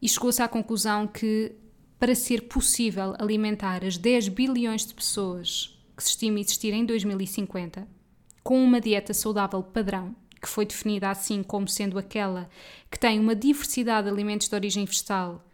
E 0.00 0.08
chegou-se 0.08 0.42
à 0.42 0.48
conclusão 0.48 1.06
que, 1.06 1.52
para 1.98 2.14
ser 2.14 2.42
possível 2.42 3.14
alimentar 3.18 3.84
as 3.84 3.96
10 3.96 4.28
bilhões 4.28 4.84
de 4.84 4.92
pessoas 4.92 5.78
que 5.96 6.02
se 6.02 6.10
estima 6.10 6.40
existir 6.40 6.74
em 6.74 6.84
2050, 6.84 7.88
com 8.42 8.62
uma 8.62 8.80
dieta 8.80 9.14
saudável 9.14 9.62
padrão, 9.62 10.14
que 10.40 10.48
foi 10.48 10.66
definida 10.66 11.08
assim 11.08 11.42
como 11.42 11.68
sendo 11.68 11.98
aquela 11.98 12.50
que 12.90 12.98
tem 12.98 13.20
uma 13.20 13.34
diversidade 13.34 14.08
de 14.08 14.12
alimentos 14.12 14.48
de 14.48 14.54
origem 14.54 14.84
vegetal, 14.84 15.46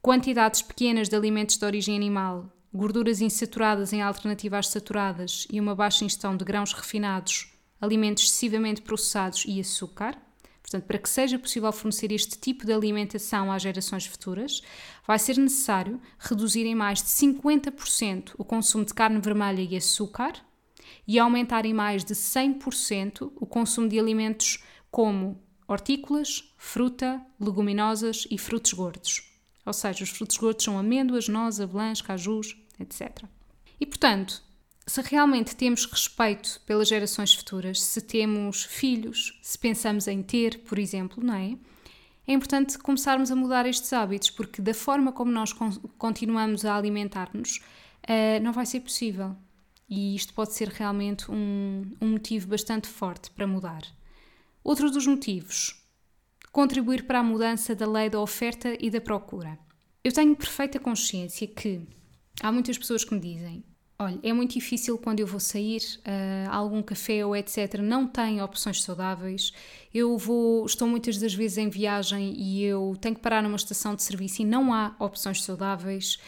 quantidades 0.00 0.62
pequenas 0.62 1.08
de 1.08 1.14
alimentos 1.14 1.58
de 1.58 1.64
origem 1.64 1.94
animal 1.94 2.50
gorduras 2.72 3.20
insaturadas 3.20 3.92
em 3.92 4.00
alternativa 4.00 4.58
às 4.58 4.68
saturadas 4.68 5.46
e 5.50 5.60
uma 5.60 5.74
baixa 5.74 6.04
ingestão 6.04 6.36
de 6.36 6.44
grãos 6.44 6.72
refinados, 6.72 7.52
alimentos 7.80 8.24
excessivamente 8.24 8.82
processados 8.82 9.44
e 9.46 9.58
açúcar. 9.58 10.16
Portanto, 10.62 10.84
para 10.84 10.98
que 10.98 11.08
seja 11.08 11.38
possível 11.38 11.72
fornecer 11.72 12.12
este 12.12 12.38
tipo 12.38 12.64
de 12.64 12.72
alimentação 12.72 13.50
às 13.50 13.62
gerações 13.62 14.06
futuras, 14.06 14.62
vai 15.04 15.18
ser 15.18 15.36
necessário 15.36 16.00
reduzir 16.18 16.64
em 16.64 16.76
mais 16.76 17.02
de 17.02 17.08
50% 17.08 18.34
o 18.38 18.44
consumo 18.44 18.84
de 18.84 18.94
carne 18.94 19.20
vermelha 19.20 19.62
e 19.62 19.76
açúcar 19.76 20.34
e 21.08 21.18
aumentar 21.18 21.66
em 21.66 21.74
mais 21.74 22.04
de 22.04 22.14
100% 22.14 23.32
o 23.34 23.46
consumo 23.46 23.88
de 23.88 23.98
alimentos 23.98 24.62
como 24.92 25.42
hortícolas, 25.66 26.52
fruta, 26.56 27.20
leguminosas 27.40 28.26
e 28.30 28.38
frutos 28.38 28.72
gordos. 28.72 29.22
Ou 29.64 29.72
seja, 29.72 30.04
os 30.04 30.10
frutos 30.10 30.36
gordos 30.36 30.64
são 30.64 30.78
amêndoas, 30.78 31.28
nozes, 31.28 31.60
avelãs, 31.60 32.00
cajus, 32.00 32.59
etc. 32.80 33.24
E 33.78 33.86
portanto, 33.86 34.42
se 34.86 35.00
realmente 35.02 35.54
temos 35.54 35.84
respeito 35.84 36.60
pelas 36.66 36.88
gerações 36.88 37.34
futuras, 37.34 37.80
se 37.82 38.00
temos 38.00 38.64
filhos, 38.64 39.38
se 39.42 39.58
pensamos 39.58 40.08
em 40.08 40.22
ter, 40.22 40.60
por 40.60 40.78
exemplo, 40.78 41.22
não 41.22 41.34
é? 41.34 41.56
É 42.26 42.32
importante 42.32 42.78
começarmos 42.78 43.30
a 43.30 43.36
mudar 43.36 43.66
estes 43.66 43.92
hábitos, 43.92 44.30
porque 44.30 44.62
da 44.62 44.74
forma 44.74 45.12
como 45.12 45.32
nós 45.32 45.52
continuamos 45.98 46.64
a 46.64 46.76
alimentar-nos, 46.76 47.56
uh, 47.56 48.42
não 48.42 48.52
vai 48.52 48.66
ser 48.66 48.80
possível. 48.80 49.36
E 49.88 50.14
isto 50.14 50.32
pode 50.34 50.54
ser 50.54 50.68
realmente 50.68 51.30
um, 51.30 51.96
um 52.00 52.10
motivo 52.12 52.48
bastante 52.48 52.86
forte 52.86 53.30
para 53.30 53.46
mudar. 53.46 53.82
Outro 54.62 54.90
dos 54.90 55.06
motivos 55.06 55.80
contribuir 56.52 57.04
para 57.06 57.20
a 57.20 57.22
mudança 57.22 57.74
da 57.74 57.86
lei 57.86 58.10
da 58.10 58.20
oferta 58.20 58.76
e 58.78 58.90
da 58.90 59.00
procura. 59.00 59.58
Eu 60.02 60.12
tenho 60.12 60.34
perfeita 60.34 60.78
consciência 60.78 61.46
que 61.46 61.80
há 62.42 62.50
muitas 62.50 62.76
pessoas 62.78 63.04
que 63.04 63.14
me 63.14 63.20
dizem: 63.20 63.64
olha, 63.98 64.18
é 64.22 64.32
muito 64.32 64.54
difícil 64.54 64.98
quando 64.98 65.20
eu 65.20 65.26
vou 65.26 65.40
sair 65.40 65.82
a 66.04 66.50
uh, 66.50 66.54
algum 66.54 66.82
café 66.82 67.24
ou 67.24 67.36
etc. 67.36 67.74
Não 67.82 68.06
tem 68.06 68.42
opções 68.42 68.82
saudáveis. 68.82 69.52
Eu 69.92 70.16
vou, 70.16 70.64
estou 70.66 70.88
muitas 70.88 71.18
das 71.18 71.34
vezes 71.34 71.58
em 71.58 71.68
viagem 71.68 72.34
e 72.36 72.64
eu 72.64 72.96
tenho 73.00 73.14
que 73.14 73.20
parar 73.20 73.42
numa 73.42 73.56
estação 73.56 73.94
de 73.94 74.02
serviço 74.02 74.42
e 74.42 74.44
não 74.44 74.72
há 74.72 74.94
opções 74.98 75.42
saudáveis 75.42 76.18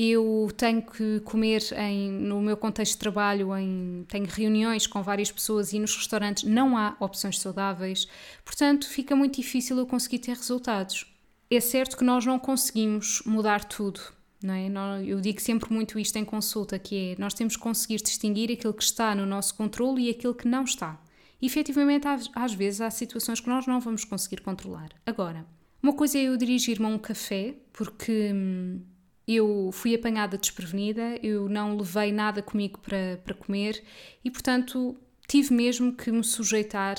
eu 0.00 0.48
tenho 0.56 0.80
que 0.80 1.18
comer 1.24 1.60
em, 1.76 2.12
no 2.12 2.40
meu 2.40 2.56
contexto 2.56 2.92
de 2.92 2.98
trabalho, 2.98 3.56
em, 3.56 4.04
tenho 4.06 4.26
reuniões 4.26 4.86
com 4.86 5.02
várias 5.02 5.32
pessoas 5.32 5.72
e 5.72 5.78
nos 5.80 5.96
restaurantes 5.96 6.44
não 6.44 6.78
há 6.78 6.96
opções 7.00 7.40
saudáveis, 7.40 8.06
portanto 8.44 8.88
fica 8.88 9.16
muito 9.16 9.34
difícil 9.40 9.76
eu 9.76 9.86
conseguir 9.86 10.20
ter 10.20 10.36
resultados. 10.36 11.04
É 11.50 11.58
certo 11.58 11.96
que 11.96 12.04
nós 12.04 12.24
não 12.24 12.38
conseguimos 12.38 13.22
mudar 13.26 13.64
tudo, 13.64 14.00
não 14.42 14.54
é? 14.54 15.04
Eu 15.04 15.20
digo 15.20 15.40
sempre 15.40 15.72
muito 15.72 15.98
isto 15.98 16.16
em 16.16 16.24
consulta, 16.24 16.78
que 16.78 17.12
é 17.12 17.20
nós 17.20 17.34
temos 17.34 17.56
que 17.56 17.62
conseguir 17.62 17.96
distinguir 17.96 18.50
aquilo 18.52 18.74
que 18.74 18.82
está 18.82 19.14
no 19.14 19.26
nosso 19.26 19.54
controle 19.54 20.06
e 20.06 20.10
aquilo 20.10 20.34
que 20.34 20.46
não 20.46 20.64
está. 20.64 21.00
E, 21.40 21.46
efetivamente, 21.46 22.06
às 22.34 22.54
vezes 22.54 22.80
há 22.80 22.90
situações 22.90 23.40
que 23.40 23.48
nós 23.48 23.66
não 23.66 23.80
vamos 23.80 24.04
conseguir 24.04 24.40
controlar. 24.40 24.88
Agora, 25.06 25.46
uma 25.82 25.92
coisa 25.92 26.18
é 26.18 26.22
eu 26.22 26.36
dirigir-me 26.36 26.86
a 26.86 26.88
um 26.88 26.98
café, 26.98 27.54
porque 27.72 28.32
hum, 28.34 28.80
eu 29.26 29.70
fui 29.72 29.94
apanhada 29.94 30.36
desprevenida, 30.36 31.18
eu 31.22 31.48
não 31.48 31.76
levei 31.76 32.10
nada 32.10 32.42
comigo 32.42 32.80
para, 32.80 33.20
para 33.24 33.34
comer 33.34 33.84
e, 34.24 34.30
portanto, 34.30 34.96
tive 35.28 35.54
mesmo 35.54 35.94
que 35.94 36.10
me 36.10 36.24
sujeitar 36.24 36.96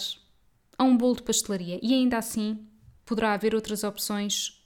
a 0.78 0.84
um 0.84 0.96
bolo 0.96 1.18
de 1.18 1.24
pastelaria. 1.24 1.80
E 1.84 1.94
ainda 1.94 2.18
assim, 2.18 2.66
poderá 3.06 3.34
haver 3.34 3.54
outras 3.54 3.84
opções 3.84 4.64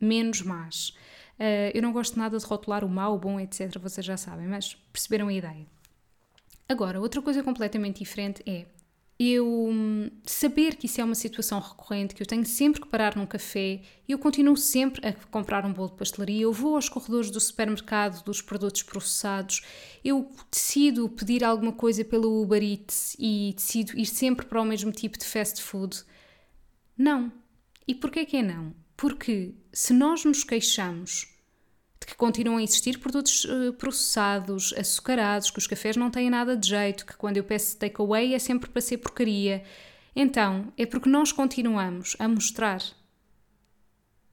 menos 0.00 0.42
más. 0.42 0.94
Uh, 1.38 1.70
eu 1.74 1.82
não 1.82 1.92
gosto 1.92 2.18
nada 2.18 2.38
de 2.38 2.44
rotular 2.44 2.84
o 2.84 2.88
mau, 2.88 3.14
o 3.14 3.18
bom, 3.18 3.38
etc. 3.38 3.78
Vocês 3.78 4.04
já 4.04 4.16
sabem, 4.16 4.46
mas 4.46 4.74
perceberam 4.92 5.28
a 5.28 5.32
ideia. 5.32 5.66
Agora, 6.68 7.00
outra 7.00 7.22
coisa 7.22 7.42
completamente 7.42 7.98
diferente 7.98 8.42
é 8.46 8.66
eu 9.18 9.46
hum, 9.46 10.10
saber 10.24 10.76
que 10.76 10.84
isso 10.84 11.00
é 11.00 11.04
uma 11.04 11.14
situação 11.14 11.58
recorrente, 11.58 12.14
que 12.14 12.22
eu 12.22 12.26
tenho 12.26 12.44
sempre 12.44 12.82
que 12.82 12.88
parar 12.88 13.16
num 13.16 13.24
café, 13.24 13.80
eu 14.06 14.18
continuo 14.18 14.56
sempre 14.56 15.06
a 15.06 15.12
comprar 15.30 15.64
um 15.64 15.72
bolo 15.72 15.88
de 15.88 15.96
pastelaria, 15.96 16.42
eu 16.42 16.52
vou 16.52 16.74
aos 16.74 16.88
corredores 16.88 17.30
do 17.30 17.40
supermercado 17.40 18.22
dos 18.24 18.42
produtos 18.42 18.82
processados, 18.82 19.62
eu 20.04 20.30
decido 20.50 21.08
pedir 21.08 21.42
alguma 21.44 21.72
coisa 21.72 22.04
pelo 22.04 22.42
Uber 22.42 22.62
Eats 22.62 23.16
e 23.18 23.54
decido 23.56 23.98
ir 23.98 24.04
sempre 24.04 24.44
para 24.44 24.60
o 24.60 24.64
mesmo 24.66 24.92
tipo 24.92 25.18
de 25.18 25.24
fast 25.24 25.62
food. 25.62 26.04
Não. 26.96 27.32
E 27.88 27.94
porquê 27.94 28.26
que 28.26 28.36
é 28.36 28.42
não? 28.42 28.74
Porque 28.96 29.54
se 29.72 29.92
nós 29.92 30.24
nos 30.24 30.42
queixamos 30.42 31.28
de 32.00 32.06
que 32.06 32.14
continuam 32.14 32.58
a 32.58 32.62
existir 32.62 32.98
produtos 32.98 33.44
uh, 33.44 33.72
processados, 33.74 34.72
açucarados, 34.76 35.50
que 35.50 35.58
os 35.58 35.66
cafés 35.66 35.96
não 35.96 36.10
têm 36.10 36.30
nada 36.30 36.56
de 36.56 36.68
jeito, 36.68 37.04
que 37.04 37.16
quando 37.16 37.36
eu 37.36 37.44
peço 37.44 37.76
takeaway 37.76 38.34
é 38.34 38.38
sempre 38.38 38.70
para 38.70 38.80
ser 38.80 38.98
porcaria. 38.98 39.62
Então, 40.14 40.72
é 40.78 40.86
porque 40.86 41.08
nós 41.08 41.32
continuamos 41.32 42.16
a 42.18 42.26
mostrar 42.26 42.80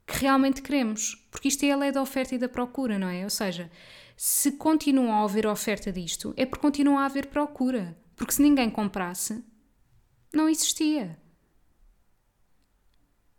que 0.05 0.19
realmente 0.19 0.61
queremos. 0.61 1.15
Porque 1.31 1.47
isto 1.47 1.63
é 1.65 1.71
a 1.71 1.77
lei 1.77 1.91
da 1.91 2.01
oferta 2.01 2.35
e 2.35 2.37
da 2.37 2.47
procura, 2.47 2.99
não 2.99 3.07
é? 3.07 3.23
Ou 3.23 3.29
seja, 3.29 3.69
se 4.15 4.53
continua 4.53 5.15
a 5.15 5.23
haver 5.23 5.47
oferta 5.47 5.91
disto, 5.91 6.33
é 6.37 6.45
porque 6.45 6.61
continua 6.61 7.01
a 7.01 7.05
haver 7.05 7.27
procura. 7.27 7.97
Porque 8.15 8.33
se 8.33 8.41
ninguém 8.41 8.69
comprasse, 8.69 9.43
não 10.33 10.47
existia. 10.47 11.17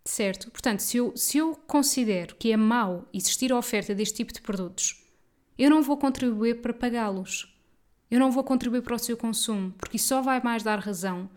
Certo? 0.06 0.50
Portanto, 0.50 0.80
se 0.80 0.98
eu, 0.98 1.16
se 1.16 1.38
eu 1.38 1.56
considero 1.66 2.36
que 2.36 2.52
é 2.52 2.56
mau 2.56 3.08
existir 3.12 3.50
a 3.52 3.58
oferta 3.58 3.94
deste 3.94 4.16
tipo 4.16 4.32
de 4.32 4.42
produtos, 4.42 5.02
eu 5.58 5.70
não 5.70 5.82
vou 5.82 5.96
contribuir 5.96 6.60
para 6.60 6.74
pagá-los. 6.74 7.50
Eu 8.10 8.20
não 8.20 8.30
vou 8.30 8.44
contribuir 8.44 8.82
para 8.82 8.94
o 8.94 8.98
seu 8.98 9.16
consumo, 9.16 9.72
porque 9.72 9.96
isso 9.96 10.08
só 10.08 10.20
vai 10.20 10.42
mais 10.42 10.62
dar 10.62 10.78
razão 10.78 11.28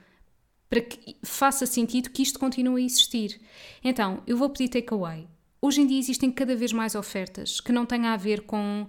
para 0.70 0.82
que 0.82 1.16
faça 1.24 1.66
sentido 1.66 2.10
que 2.10 2.22
isto 2.22 2.38
continue 2.38 2.82
a 2.82 2.86
existir. 2.86 3.40
Então, 3.82 4.22
eu 4.28 4.36
vou 4.36 4.50
pedir 4.50 4.68
takeaway. 4.68 5.28
Hoje 5.62 5.82
em 5.82 5.88
dia 5.88 5.98
existem 5.98 6.30
cada 6.30 6.56
vez 6.56 6.74
mais 6.74 6.94
ofertas 6.94 7.62
que 7.62 7.72
não 7.72 7.86
têm 7.86 8.06
a 8.06 8.18
ver 8.18 8.42
com 8.42 8.88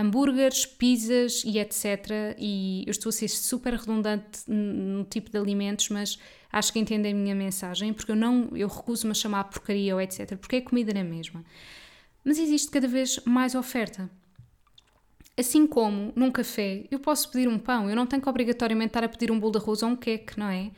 hambúrgueres, 0.00 0.64
pizzas 0.64 1.42
e 1.44 1.58
etc. 1.58 2.34
E 2.38 2.84
eu 2.86 2.90
estou 2.90 3.10
a 3.10 3.12
ser 3.12 3.28
super 3.28 3.74
redundante 3.74 4.42
no 4.48 5.04
tipo 5.04 5.30
de 5.30 5.38
alimentos, 5.38 5.88
mas 5.90 6.18
acho 6.52 6.72
que 6.72 6.78
entendem 6.78 7.12
a 7.12 7.14
minha 7.14 7.34
mensagem, 7.34 7.92
porque 7.92 8.12
eu 8.12 8.16
não, 8.16 8.48
eu 8.54 8.68
recuso-me 8.68 9.12
a 9.12 9.14
chamar 9.14 9.44
porcaria 9.44 9.94
ou 9.94 10.00
etc. 10.00 10.36
Porque 10.36 10.56
é 10.56 10.60
comida 10.60 10.92
na 10.92 11.04
mesma. 11.04 11.44
Mas 12.24 12.38
existe 12.38 12.70
cada 12.70 12.88
vez 12.88 13.20
mais 13.24 13.54
oferta. 13.54 14.10
Assim 15.36 15.66
como 15.66 16.12
num 16.14 16.30
café 16.30 16.84
eu 16.90 16.98
posso 16.98 17.30
pedir 17.30 17.48
um 17.48 17.58
pão, 17.58 17.88
eu 17.88 17.96
não 17.96 18.06
tenho 18.06 18.20
que 18.20 18.28
obrigatoriamente 18.28 18.88
estar 18.88 19.04
a 19.04 19.08
pedir 19.08 19.30
um 19.30 19.38
bolo 19.38 19.52
de 19.52 19.58
arroz 19.58 19.82
ou 19.82 19.90
um 19.90 19.96
queque, 19.96 20.38
não 20.38 20.48
é? 20.48 20.70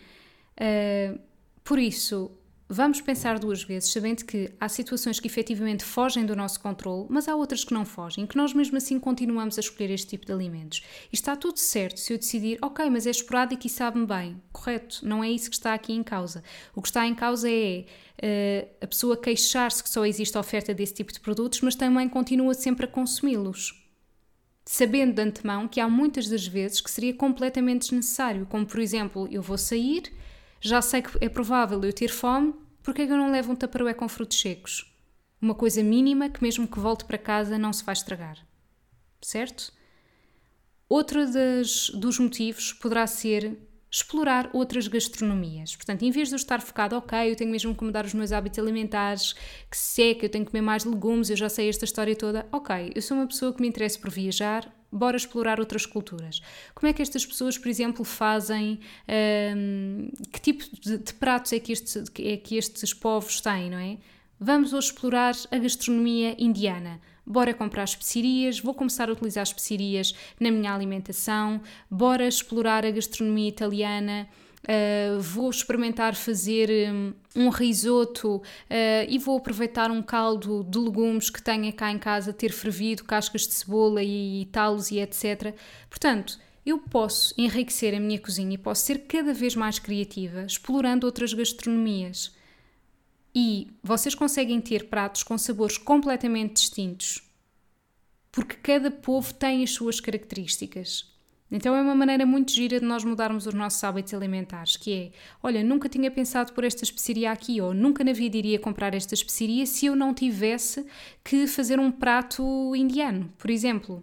Uh, 0.56 1.18
por 1.64 1.78
isso, 1.78 2.30
vamos 2.72 3.00
pensar 3.00 3.38
duas 3.38 3.62
vezes, 3.62 3.92
sabendo 3.92 4.24
que 4.24 4.50
há 4.58 4.68
situações 4.68 5.20
que 5.20 5.26
efetivamente 5.26 5.84
fogem 5.84 6.24
do 6.24 6.34
nosso 6.34 6.58
controle, 6.58 7.06
mas 7.10 7.28
há 7.28 7.36
outras 7.36 7.64
que 7.64 7.74
não 7.74 7.84
fogem, 7.84 8.26
que 8.26 8.36
nós 8.36 8.54
mesmo 8.54 8.78
assim 8.78 8.98
continuamos 8.98 9.58
a 9.58 9.60
escolher 9.60 9.90
este 9.90 10.08
tipo 10.08 10.24
de 10.24 10.32
alimentos. 10.32 10.82
E 11.12 11.14
está 11.14 11.36
tudo 11.36 11.58
certo 11.58 12.00
se 12.00 12.12
eu 12.12 12.18
decidir, 12.18 12.58
ok, 12.62 12.88
mas 12.88 13.06
é 13.06 13.10
esporádico 13.10 13.66
e 13.66 13.70
sabe-me 13.70 14.06
bem. 14.06 14.42
Correto, 14.52 15.06
não 15.06 15.22
é 15.22 15.30
isso 15.30 15.50
que 15.50 15.56
está 15.56 15.74
aqui 15.74 15.92
em 15.92 16.02
causa. 16.02 16.42
O 16.74 16.80
que 16.80 16.88
está 16.88 17.06
em 17.06 17.14
causa 17.14 17.50
é 17.50 17.84
uh, 17.84 18.68
a 18.80 18.86
pessoa 18.86 19.16
queixar-se 19.16 19.82
que 19.82 19.90
só 19.90 20.06
existe 20.06 20.38
oferta 20.38 20.72
desse 20.72 20.94
tipo 20.94 21.12
de 21.12 21.20
produtos, 21.20 21.60
mas 21.60 21.74
também 21.74 22.08
continua 22.08 22.54
sempre 22.54 22.86
a 22.86 22.88
consumi-los 22.88 23.78
sabendo 24.64 25.14
de 25.14 25.22
antemão 25.22 25.66
que 25.66 25.80
há 25.80 25.88
muitas 25.88 26.28
das 26.28 26.46
vezes 26.46 26.80
que 26.80 26.90
seria 26.90 27.12
completamente 27.12 27.82
desnecessário, 27.82 28.46
como 28.46 28.64
por 28.64 28.78
exemplo, 28.78 29.28
eu 29.30 29.42
vou 29.42 29.58
sair, 29.58 30.04
já 30.60 30.80
sei 30.80 31.02
que 31.02 31.10
é 31.20 31.28
provável 31.28 31.82
eu 31.82 31.92
ter 31.92 32.08
fome, 32.08 32.54
porque 32.82 33.02
é 33.02 33.06
que 33.06 33.12
eu 33.12 33.16
não 33.16 33.30
levo 33.30 33.52
um 33.52 33.56
taparoé 33.56 33.94
com 33.94 34.08
frutos 34.08 34.40
secos? 34.40 34.92
Uma 35.40 35.54
coisa 35.54 35.82
mínima 35.82 36.28
que 36.28 36.42
mesmo 36.42 36.66
que 36.68 36.78
volte 36.78 37.04
para 37.04 37.18
casa 37.18 37.58
não 37.58 37.72
se 37.72 37.84
vai 37.84 37.92
estragar. 37.92 38.38
Certo? 39.20 39.72
Outro 40.88 41.30
das, 41.30 41.90
dos 41.90 42.18
motivos 42.18 42.72
poderá 42.72 43.06
ser 43.06 43.56
explorar 43.92 44.48
outras 44.54 44.88
gastronomias. 44.88 45.76
Portanto, 45.76 46.02
em 46.02 46.10
vez 46.10 46.28
de 46.28 46.34
eu 46.34 46.36
estar 46.36 46.62
focado, 46.62 46.96
ok, 46.96 47.30
eu 47.30 47.36
tenho 47.36 47.50
mesmo 47.50 47.74
que 47.74 47.84
mudar 47.84 48.06
os 48.06 48.14
meus 48.14 48.32
hábitos 48.32 48.58
alimentares, 48.58 49.34
que 49.70 49.76
seca, 49.76 50.24
eu 50.24 50.30
tenho 50.30 50.46
que 50.46 50.50
comer 50.50 50.62
mais 50.62 50.84
legumes, 50.86 51.28
eu 51.28 51.36
já 51.36 51.50
sei 51.50 51.68
esta 51.68 51.84
história 51.84 52.16
toda, 52.16 52.46
ok, 52.50 52.92
eu 52.94 53.02
sou 53.02 53.18
uma 53.18 53.26
pessoa 53.26 53.52
que 53.52 53.60
me 53.60 53.68
interessa 53.68 53.98
por 53.98 54.10
viajar, 54.10 54.72
bora 54.92 55.16
explorar 55.16 55.58
outras 55.58 55.86
culturas. 55.86 56.42
Como 56.74 56.88
é 56.88 56.92
que 56.92 57.00
estas 57.00 57.24
pessoas, 57.24 57.56
por 57.56 57.68
exemplo, 57.68 58.04
fazem, 58.04 58.78
um, 59.56 60.10
que 60.30 60.40
tipo 60.40 60.64
de, 60.80 60.98
de 60.98 61.14
pratos 61.14 61.52
é 61.52 61.58
que, 61.58 61.72
este, 61.72 62.04
é 62.20 62.36
que 62.36 62.56
estes 62.56 62.92
povos 62.92 63.40
têm, 63.40 63.70
não 63.70 63.78
é? 63.78 63.96
Vamos 64.38 64.72
hoje 64.72 64.88
explorar 64.88 65.34
a 65.50 65.58
gastronomia 65.58 66.36
indiana 66.38 67.00
bora 67.24 67.54
comprar 67.54 67.84
especiarias, 67.84 68.58
vou 68.58 68.74
começar 68.74 69.08
a 69.08 69.12
utilizar 69.12 69.44
especiarias 69.44 70.14
na 70.40 70.50
minha 70.50 70.74
alimentação, 70.74 71.60
bora 71.90 72.26
explorar 72.26 72.84
a 72.84 72.90
gastronomia 72.90 73.48
italiana. 73.48 74.28
Uh, 74.62 75.20
vou 75.20 75.50
experimentar 75.50 76.14
fazer 76.14 76.70
um, 76.92 77.12
um 77.34 77.48
risoto 77.48 78.36
uh, 78.36 78.42
e 79.08 79.18
vou 79.18 79.38
aproveitar 79.38 79.90
um 79.90 80.00
caldo 80.00 80.62
de 80.62 80.78
legumes 80.78 81.30
que 81.30 81.42
tenha 81.42 81.72
cá 81.72 81.90
em 81.90 81.98
casa, 81.98 82.32
ter 82.32 82.52
fervido, 82.52 83.02
cascas 83.02 83.46
de 83.46 83.54
cebola 83.54 84.04
e 84.04 84.48
talos 84.52 84.92
e 84.92 85.00
etc. 85.00 85.52
Portanto, 85.90 86.38
eu 86.64 86.78
posso 86.78 87.34
enriquecer 87.36 87.92
a 87.92 87.98
minha 87.98 88.20
cozinha 88.20 88.54
e 88.54 88.58
posso 88.58 88.84
ser 88.84 89.00
cada 89.00 89.34
vez 89.34 89.56
mais 89.56 89.80
criativa, 89.80 90.44
explorando 90.44 91.06
outras 91.06 91.34
gastronomias. 91.34 92.32
E 93.34 93.68
vocês 93.82 94.14
conseguem 94.14 94.60
ter 94.60 94.88
pratos 94.88 95.24
com 95.24 95.36
sabores 95.36 95.76
completamente 95.76 96.54
distintos, 96.54 97.20
porque 98.30 98.54
cada 98.56 98.90
povo 98.90 99.34
tem 99.34 99.64
as 99.64 99.70
suas 99.70 99.98
características. 99.98 101.10
Então 101.54 101.76
é 101.76 101.82
uma 101.82 101.94
maneira 101.94 102.24
muito 102.24 102.50
gira 102.50 102.80
de 102.80 102.86
nós 102.86 103.04
mudarmos 103.04 103.46
os 103.46 103.52
nossos 103.52 103.84
hábitos 103.84 104.14
alimentares, 104.14 104.74
que 104.74 104.90
é, 104.94 105.12
olha, 105.42 105.62
nunca 105.62 105.86
tinha 105.86 106.10
pensado 106.10 106.54
por 106.54 106.64
esta 106.64 106.82
especiaria 106.82 107.30
aqui, 107.30 107.60
ou 107.60 107.74
nunca 107.74 108.02
na 108.02 108.14
vida 108.14 108.38
iria 108.38 108.58
comprar 108.58 108.94
esta 108.94 109.12
especiaria 109.12 109.66
se 109.66 109.84
eu 109.84 109.94
não 109.94 110.14
tivesse 110.14 110.86
que 111.22 111.46
fazer 111.46 111.78
um 111.78 111.92
prato 111.92 112.74
indiano, 112.74 113.30
por 113.36 113.50
exemplo. 113.50 114.02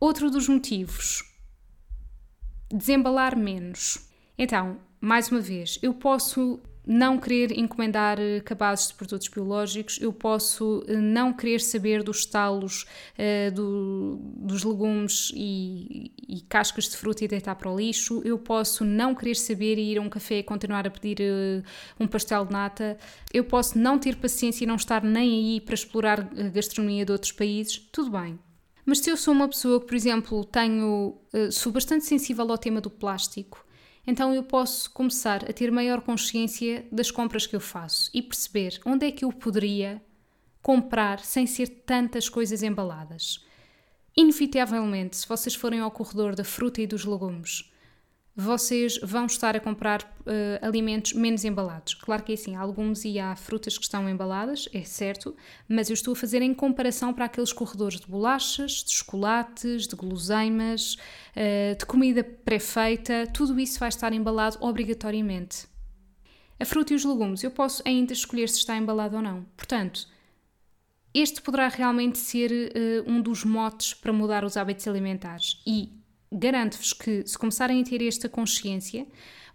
Outro 0.00 0.30
dos 0.30 0.48
motivos, 0.48 1.22
desembalar 2.72 3.36
menos. 3.36 4.08
Então, 4.38 4.78
mais 4.98 5.30
uma 5.30 5.40
vez, 5.40 5.78
eu 5.82 5.92
posso 5.92 6.58
não 6.86 7.18
querer 7.18 7.58
encomendar 7.58 8.20
eh, 8.20 8.40
cabazes 8.40 8.88
de 8.88 8.94
produtos 8.94 9.26
biológicos, 9.26 9.98
eu 10.00 10.12
posso 10.12 10.84
eh, 10.86 10.94
não 10.94 11.32
querer 11.32 11.60
saber 11.60 12.02
dos 12.04 12.24
talos 12.24 12.86
uh, 13.18 13.52
do, 13.52 14.20
dos 14.36 14.62
legumes 14.62 15.32
e, 15.34 16.12
e, 16.28 16.40
cascas 16.42 16.84
de 16.88 16.96
fruta 16.96 17.24
e 17.24 17.28
deitar 17.28 17.56
para 17.56 17.70
o 17.70 17.76
lixo, 17.76 18.22
eu 18.24 18.38
posso 18.38 18.84
não 18.84 19.14
querer 19.14 19.34
saber 19.34 19.78
e 19.78 19.92
ir 19.92 19.98
a 19.98 20.00
um 20.00 20.08
café 20.08 20.38
e 20.38 20.42
continuar 20.44 20.86
a 20.86 20.90
pedir 20.90 21.18
uh, 21.20 21.64
um 21.98 22.06
pastel 22.06 22.44
de 22.44 22.52
nata, 22.52 22.96
eu 23.34 23.42
posso 23.42 23.76
não 23.76 23.98
ter 23.98 24.14
paciência 24.16 24.62
e 24.62 24.66
não 24.66 24.76
estar 24.76 25.02
nem 25.02 25.54
aí 25.54 25.60
para 25.60 25.74
explorar 25.74 26.20
a 26.20 26.48
gastronomia 26.50 27.04
de 27.04 27.10
outros 27.10 27.32
países, 27.32 27.78
tudo 27.90 28.10
bem. 28.10 28.38
Mas 28.84 29.00
se 29.00 29.10
eu 29.10 29.16
sou 29.16 29.34
uma 29.34 29.48
pessoa 29.48 29.80
que, 29.80 29.86
por 29.86 29.96
exemplo, 29.96 30.44
tenho, 30.44 31.18
uh, 31.34 31.50
sou 31.50 31.72
bastante 31.72 32.04
sensível 32.04 32.48
ao 32.48 32.56
tema 32.56 32.80
do 32.80 32.88
plástico, 32.88 33.65
então 34.06 34.32
eu 34.32 34.42
posso 34.42 34.90
começar 34.90 35.44
a 35.48 35.52
ter 35.52 35.70
maior 35.70 36.00
consciência 36.00 36.86
das 36.92 37.10
compras 37.10 37.46
que 37.46 37.56
eu 37.56 37.60
faço 37.60 38.10
e 38.14 38.22
perceber 38.22 38.80
onde 38.84 39.06
é 39.06 39.10
que 39.10 39.24
eu 39.24 39.32
poderia 39.32 40.00
comprar 40.62 41.20
sem 41.20 41.46
ser 41.46 41.68
tantas 41.68 42.28
coisas 42.28 42.62
embaladas. 42.62 43.44
Inevitavelmente, 44.16 45.16
se 45.16 45.28
vocês 45.28 45.54
forem 45.54 45.80
ao 45.80 45.90
corredor 45.90 46.34
da 46.34 46.44
fruta 46.44 46.80
e 46.80 46.86
dos 46.86 47.04
legumes, 47.04 47.70
vocês 48.38 48.98
vão 49.02 49.24
estar 49.24 49.56
a 49.56 49.60
comprar 49.60 50.02
uh, 50.02 50.66
alimentos 50.66 51.14
menos 51.14 51.42
embalados. 51.42 51.94
Claro 51.94 52.22
que 52.22 52.32
é 52.32 52.34
assim, 52.34 52.54
há 52.54 52.60
alguns 52.60 53.02
e 53.06 53.18
há 53.18 53.34
frutas 53.34 53.78
que 53.78 53.84
estão 53.84 54.06
embaladas, 54.06 54.68
é 54.74 54.82
certo, 54.82 55.34
mas 55.66 55.88
eu 55.88 55.94
estou 55.94 56.12
a 56.12 56.16
fazer 56.16 56.42
em 56.42 56.52
comparação 56.52 57.14
para 57.14 57.24
aqueles 57.24 57.50
corredores 57.50 57.98
de 57.98 58.06
bolachas, 58.06 58.84
de 58.84 58.92
chocolates, 58.92 59.86
de 59.86 59.96
guloseimas, 59.96 60.96
uh, 61.34 61.78
de 61.78 61.86
comida 61.86 62.22
pré-feita, 62.22 63.26
tudo 63.32 63.58
isso 63.58 63.80
vai 63.80 63.88
estar 63.88 64.12
embalado 64.12 64.58
obrigatoriamente. 64.60 65.66
A 66.60 66.64
fruta 66.66 66.92
e 66.92 66.96
os 66.96 67.06
legumes, 67.06 67.42
eu 67.42 67.50
posso 67.50 67.82
ainda 67.86 68.12
escolher 68.12 68.50
se 68.50 68.58
está 68.58 68.76
embalado 68.76 69.16
ou 69.16 69.22
não. 69.22 69.46
Portanto, 69.56 70.08
este 71.14 71.40
poderá 71.40 71.68
realmente 71.68 72.18
ser 72.18 72.50
uh, 72.52 73.10
um 73.10 73.22
dos 73.22 73.44
motes 73.44 73.94
para 73.94 74.12
mudar 74.12 74.44
os 74.44 74.58
hábitos 74.58 74.86
alimentares 74.86 75.62
e 75.66 75.90
garanto-vos 76.36 76.92
que 76.92 77.26
se 77.26 77.38
começarem 77.38 77.80
a 77.80 77.84
ter 77.84 78.06
esta 78.06 78.28
consciência, 78.28 79.06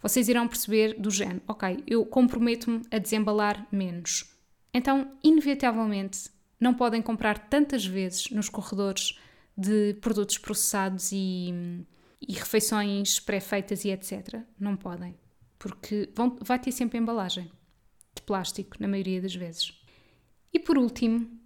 vocês 0.01 0.27
irão 0.27 0.47
perceber 0.47 0.99
do 0.99 1.11
género, 1.11 1.41
ok, 1.47 1.83
eu 1.85 2.03
comprometo-me 2.05 2.81
a 2.89 2.97
desembalar 2.97 3.67
menos. 3.71 4.35
Então, 4.73 5.11
inevitavelmente, 5.23 6.29
não 6.59 6.73
podem 6.73 7.01
comprar 7.01 7.37
tantas 7.37 7.85
vezes 7.85 8.29
nos 8.31 8.49
corredores 8.49 9.19
de 9.55 9.93
produtos 10.01 10.37
processados 10.37 11.11
e, 11.11 11.53
e 12.19 12.33
refeições 12.33 13.19
pré-feitas 13.19 13.85
e 13.85 13.89
etc. 13.89 14.41
Não 14.59 14.75
podem, 14.75 15.15
porque 15.59 16.09
vão, 16.15 16.37
vai 16.41 16.57
ter 16.57 16.71
sempre 16.71 16.97
embalagem 16.97 17.51
de 18.15 18.21
plástico, 18.23 18.77
na 18.79 18.87
maioria 18.87 19.21
das 19.21 19.35
vezes. 19.35 19.73
E 20.51 20.59
por 20.59 20.77
último, 20.77 21.40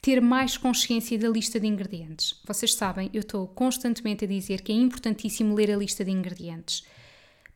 ter 0.00 0.20
mais 0.20 0.56
consciência 0.56 1.18
da 1.18 1.28
lista 1.28 1.58
de 1.58 1.66
ingredientes. 1.66 2.40
Vocês 2.46 2.74
sabem, 2.74 3.10
eu 3.12 3.20
estou 3.20 3.48
constantemente 3.48 4.24
a 4.24 4.28
dizer 4.28 4.62
que 4.62 4.72
é 4.72 4.74
importantíssimo 4.74 5.54
ler 5.54 5.70
a 5.70 5.76
lista 5.76 6.04
de 6.04 6.10
ingredientes. 6.10 6.84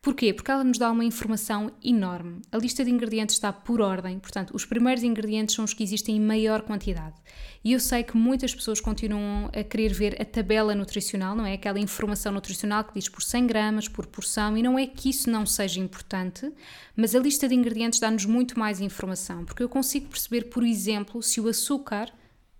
Porquê? 0.03 0.33
Porque 0.33 0.51
ela 0.51 0.65
nos 0.65 0.77
dá 0.77 0.91
uma 0.91 1.05
informação 1.05 1.71
enorme. 1.81 2.41
A 2.51 2.57
lista 2.57 2.83
de 2.83 2.91
ingredientes 2.91 3.37
está 3.37 3.53
por 3.53 3.79
ordem, 3.79 4.19
portanto, 4.19 4.53
os 4.53 4.65
primeiros 4.65 5.01
ingredientes 5.01 5.55
são 5.55 5.63
os 5.63 5.73
que 5.73 5.81
existem 5.81 6.17
em 6.17 6.19
maior 6.19 6.61
quantidade. 6.63 7.15
E 7.63 7.71
eu 7.71 7.79
sei 7.79 8.03
que 8.03 8.17
muitas 8.17 8.53
pessoas 8.53 8.81
continuam 8.81 9.49
a 9.57 9.63
querer 9.63 9.93
ver 9.93 10.21
a 10.21 10.25
tabela 10.25 10.75
nutricional, 10.75 11.33
não 11.33 11.45
é? 11.45 11.53
Aquela 11.53 11.79
informação 11.79 12.33
nutricional 12.33 12.83
que 12.83 12.95
diz 12.95 13.07
por 13.07 13.23
100 13.23 13.47
gramas, 13.47 13.87
por 13.87 14.05
porção, 14.05 14.57
e 14.57 14.61
não 14.61 14.77
é 14.77 14.85
que 14.85 15.09
isso 15.09 15.29
não 15.29 15.45
seja 15.45 15.79
importante, 15.79 16.51
mas 16.97 17.15
a 17.15 17.19
lista 17.19 17.47
de 17.47 17.55
ingredientes 17.55 18.01
dá-nos 18.01 18.25
muito 18.25 18.59
mais 18.59 18.81
informação, 18.81 19.45
porque 19.45 19.63
eu 19.63 19.69
consigo 19.69 20.09
perceber, 20.09 20.49
por 20.49 20.65
exemplo, 20.65 21.23
se 21.23 21.39
o 21.39 21.47
açúcar 21.47 22.11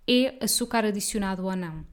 é 0.08 0.36
açúcar 0.42 0.84
adicionado 0.84 1.44
ou 1.44 1.56
não. 1.56 1.84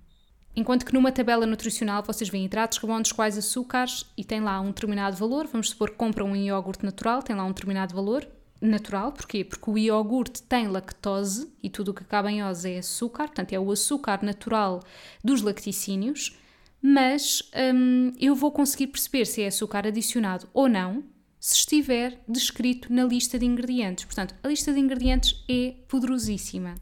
Enquanto 0.55 0.85
que 0.85 0.93
numa 0.93 1.11
tabela 1.11 1.45
nutricional 1.45 2.03
vocês 2.03 2.29
veem 2.29 2.45
hidratos, 2.45 2.77
carbonos, 2.77 3.11
quais 3.11 3.37
açúcares 3.37 4.05
e 4.17 4.23
tem 4.23 4.41
lá 4.41 4.59
um 4.59 4.67
determinado 4.67 5.15
valor. 5.15 5.47
Vamos 5.47 5.69
supor 5.69 5.91
que 5.91 5.95
compram 5.95 6.27
um 6.27 6.35
iogurte 6.35 6.83
natural, 6.83 7.23
tem 7.23 7.35
lá 7.35 7.45
um 7.45 7.51
determinado 7.51 7.95
valor 7.95 8.27
natural. 8.59 9.13
Porquê? 9.13 9.45
Porque 9.45 9.69
o 9.69 9.77
iogurte 9.77 10.43
tem 10.43 10.67
lactose 10.67 11.49
e 11.63 11.69
tudo 11.69 11.91
o 11.91 11.93
que 11.93 12.03
acaba 12.03 12.29
em 12.29 12.43
ose 12.43 12.69
é 12.69 12.79
açúcar, 12.79 13.27
portanto 13.27 13.53
é 13.53 13.59
o 13.59 13.71
açúcar 13.71 14.19
natural 14.23 14.81
dos 15.23 15.41
lacticínios. 15.41 16.37
Mas 16.81 17.43
hum, 17.73 18.11
eu 18.19 18.35
vou 18.35 18.51
conseguir 18.51 18.87
perceber 18.87 19.25
se 19.25 19.43
é 19.43 19.47
açúcar 19.47 19.87
adicionado 19.87 20.49
ou 20.53 20.67
não 20.67 21.03
se 21.39 21.55
estiver 21.55 22.19
descrito 22.27 22.91
na 22.91 23.03
lista 23.03 23.39
de 23.39 23.45
ingredientes. 23.45 24.05
Portanto, 24.05 24.35
a 24.43 24.47
lista 24.47 24.73
de 24.73 24.79
ingredientes 24.79 25.43
é 25.49 25.73
poderosíssima. 25.87 26.75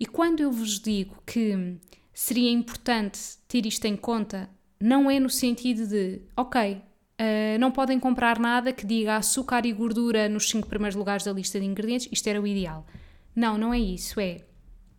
E 0.00 0.06
quando 0.06 0.40
eu 0.40 0.52
vos 0.52 0.78
digo 0.78 1.22
que 1.26 1.78
seria 2.12 2.50
importante 2.50 3.18
ter 3.48 3.66
isto 3.66 3.84
em 3.84 3.96
conta, 3.96 4.48
não 4.80 5.10
é 5.10 5.18
no 5.18 5.28
sentido 5.28 5.86
de, 5.86 6.22
ok, 6.36 6.74
uh, 6.74 7.58
não 7.58 7.70
podem 7.70 7.98
comprar 7.98 8.38
nada 8.38 8.72
que 8.72 8.86
diga 8.86 9.16
açúcar 9.16 9.66
e 9.66 9.72
gordura 9.72 10.28
nos 10.28 10.48
cinco 10.48 10.68
primeiros 10.68 10.96
lugares 10.96 11.24
da 11.24 11.32
lista 11.32 11.58
de 11.58 11.66
ingredientes, 11.66 12.08
isto 12.12 12.26
era 12.28 12.40
o 12.40 12.46
ideal. 12.46 12.86
Não, 13.34 13.58
não 13.58 13.74
é 13.74 13.78
isso, 13.78 14.20
é, 14.20 14.44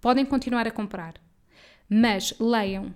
podem 0.01 0.25
continuar 0.25 0.67
a 0.67 0.71
comprar, 0.71 1.13
mas 1.89 2.33
leiam. 2.39 2.93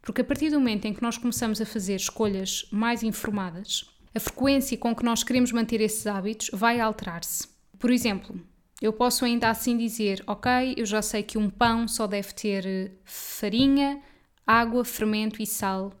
Porque 0.00 0.22
a 0.22 0.24
partir 0.24 0.50
do 0.50 0.58
momento 0.58 0.86
em 0.86 0.94
que 0.94 1.02
nós 1.02 1.16
começamos 1.16 1.60
a 1.60 1.66
fazer 1.66 1.94
escolhas 1.94 2.66
mais 2.70 3.02
informadas, 3.02 3.84
a 4.14 4.20
frequência 4.20 4.76
com 4.76 4.94
que 4.94 5.04
nós 5.04 5.22
queremos 5.22 5.52
manter 5.52 5.80
esses 5.80 6.06
hábitos 6.06 6.50
vai 6.52 6.80
alterar-se. 6.80 7.48
Por 7.78 7.90
exemplo, 7.90 8.38
eu 8.82 8.92
posso 8.92 9.24
ainda 9.24 9.48
assim 9.48 9.76
dizer, 9.76 10.24
ok, 10.26 10.74
eu 10.76 10.84
já 10.84 11.00
sei 11.00 11.22
que 11.22 11.38
um 11.38 11.48
pão 11.48 11.86
só 11.86 12.04
deve 12.08 12.34
ter 12.34 12.66
eh, 12.66 12.90
farinha, 13.04 14.02
água, 14.44 14.84
fermento 14.84 15.40
e 15.40 15.46
sal, 15.46 15.92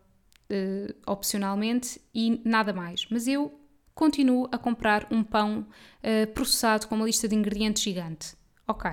uh, 0.50 0.94
opcionalmente, 1.06 2.00
e 2.12 2.42
nada 2.44 2.72
mais. 2.72 3.06
Mas 3.08 3.28
eu 3.28 3.56
continuo 3.94 4.48
a 4.50 4.58
comprar 4.58 5.06
um 5.12 5.22
pão 5.22 5.60
uh, 6.02 6.26
processado 6.32 6.88
com 6.88 6.96
uma 6.96 7.06
lista 7.06 7.28
de 7.28 7.36
ingredientes 7.36 7.84
gigante. 7.84 8.34
Ok. 8.66 8.90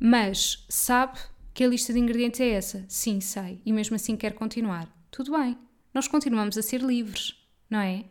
Mas 0.00 0.64
sabe 0.66 1.18
que 1.52 1.62
a 1.62 1.68
lista 1.68 1.92
de 1.92 1.98
ingredientes 1.98 2.40
é 2.40 2.48
essa? 2.48 2.86
Sim, 2.88 3.20
sei. 3.20 3.60
E 3.66 3.74
mesmo 3.74 3.94
assim 3.94 4.16
quer 4.16 4.32
continuar. 4.32 4.88
Tudo 5.10 5.32
bem. 5.32 5.58
Nós 5.92 6.08
continuamos 6.08 6.56
a 6.56 6.62
ser 6.62 6.80
livres, 6.80 7.34
não 7.68 7.80
é? 7.80 8.04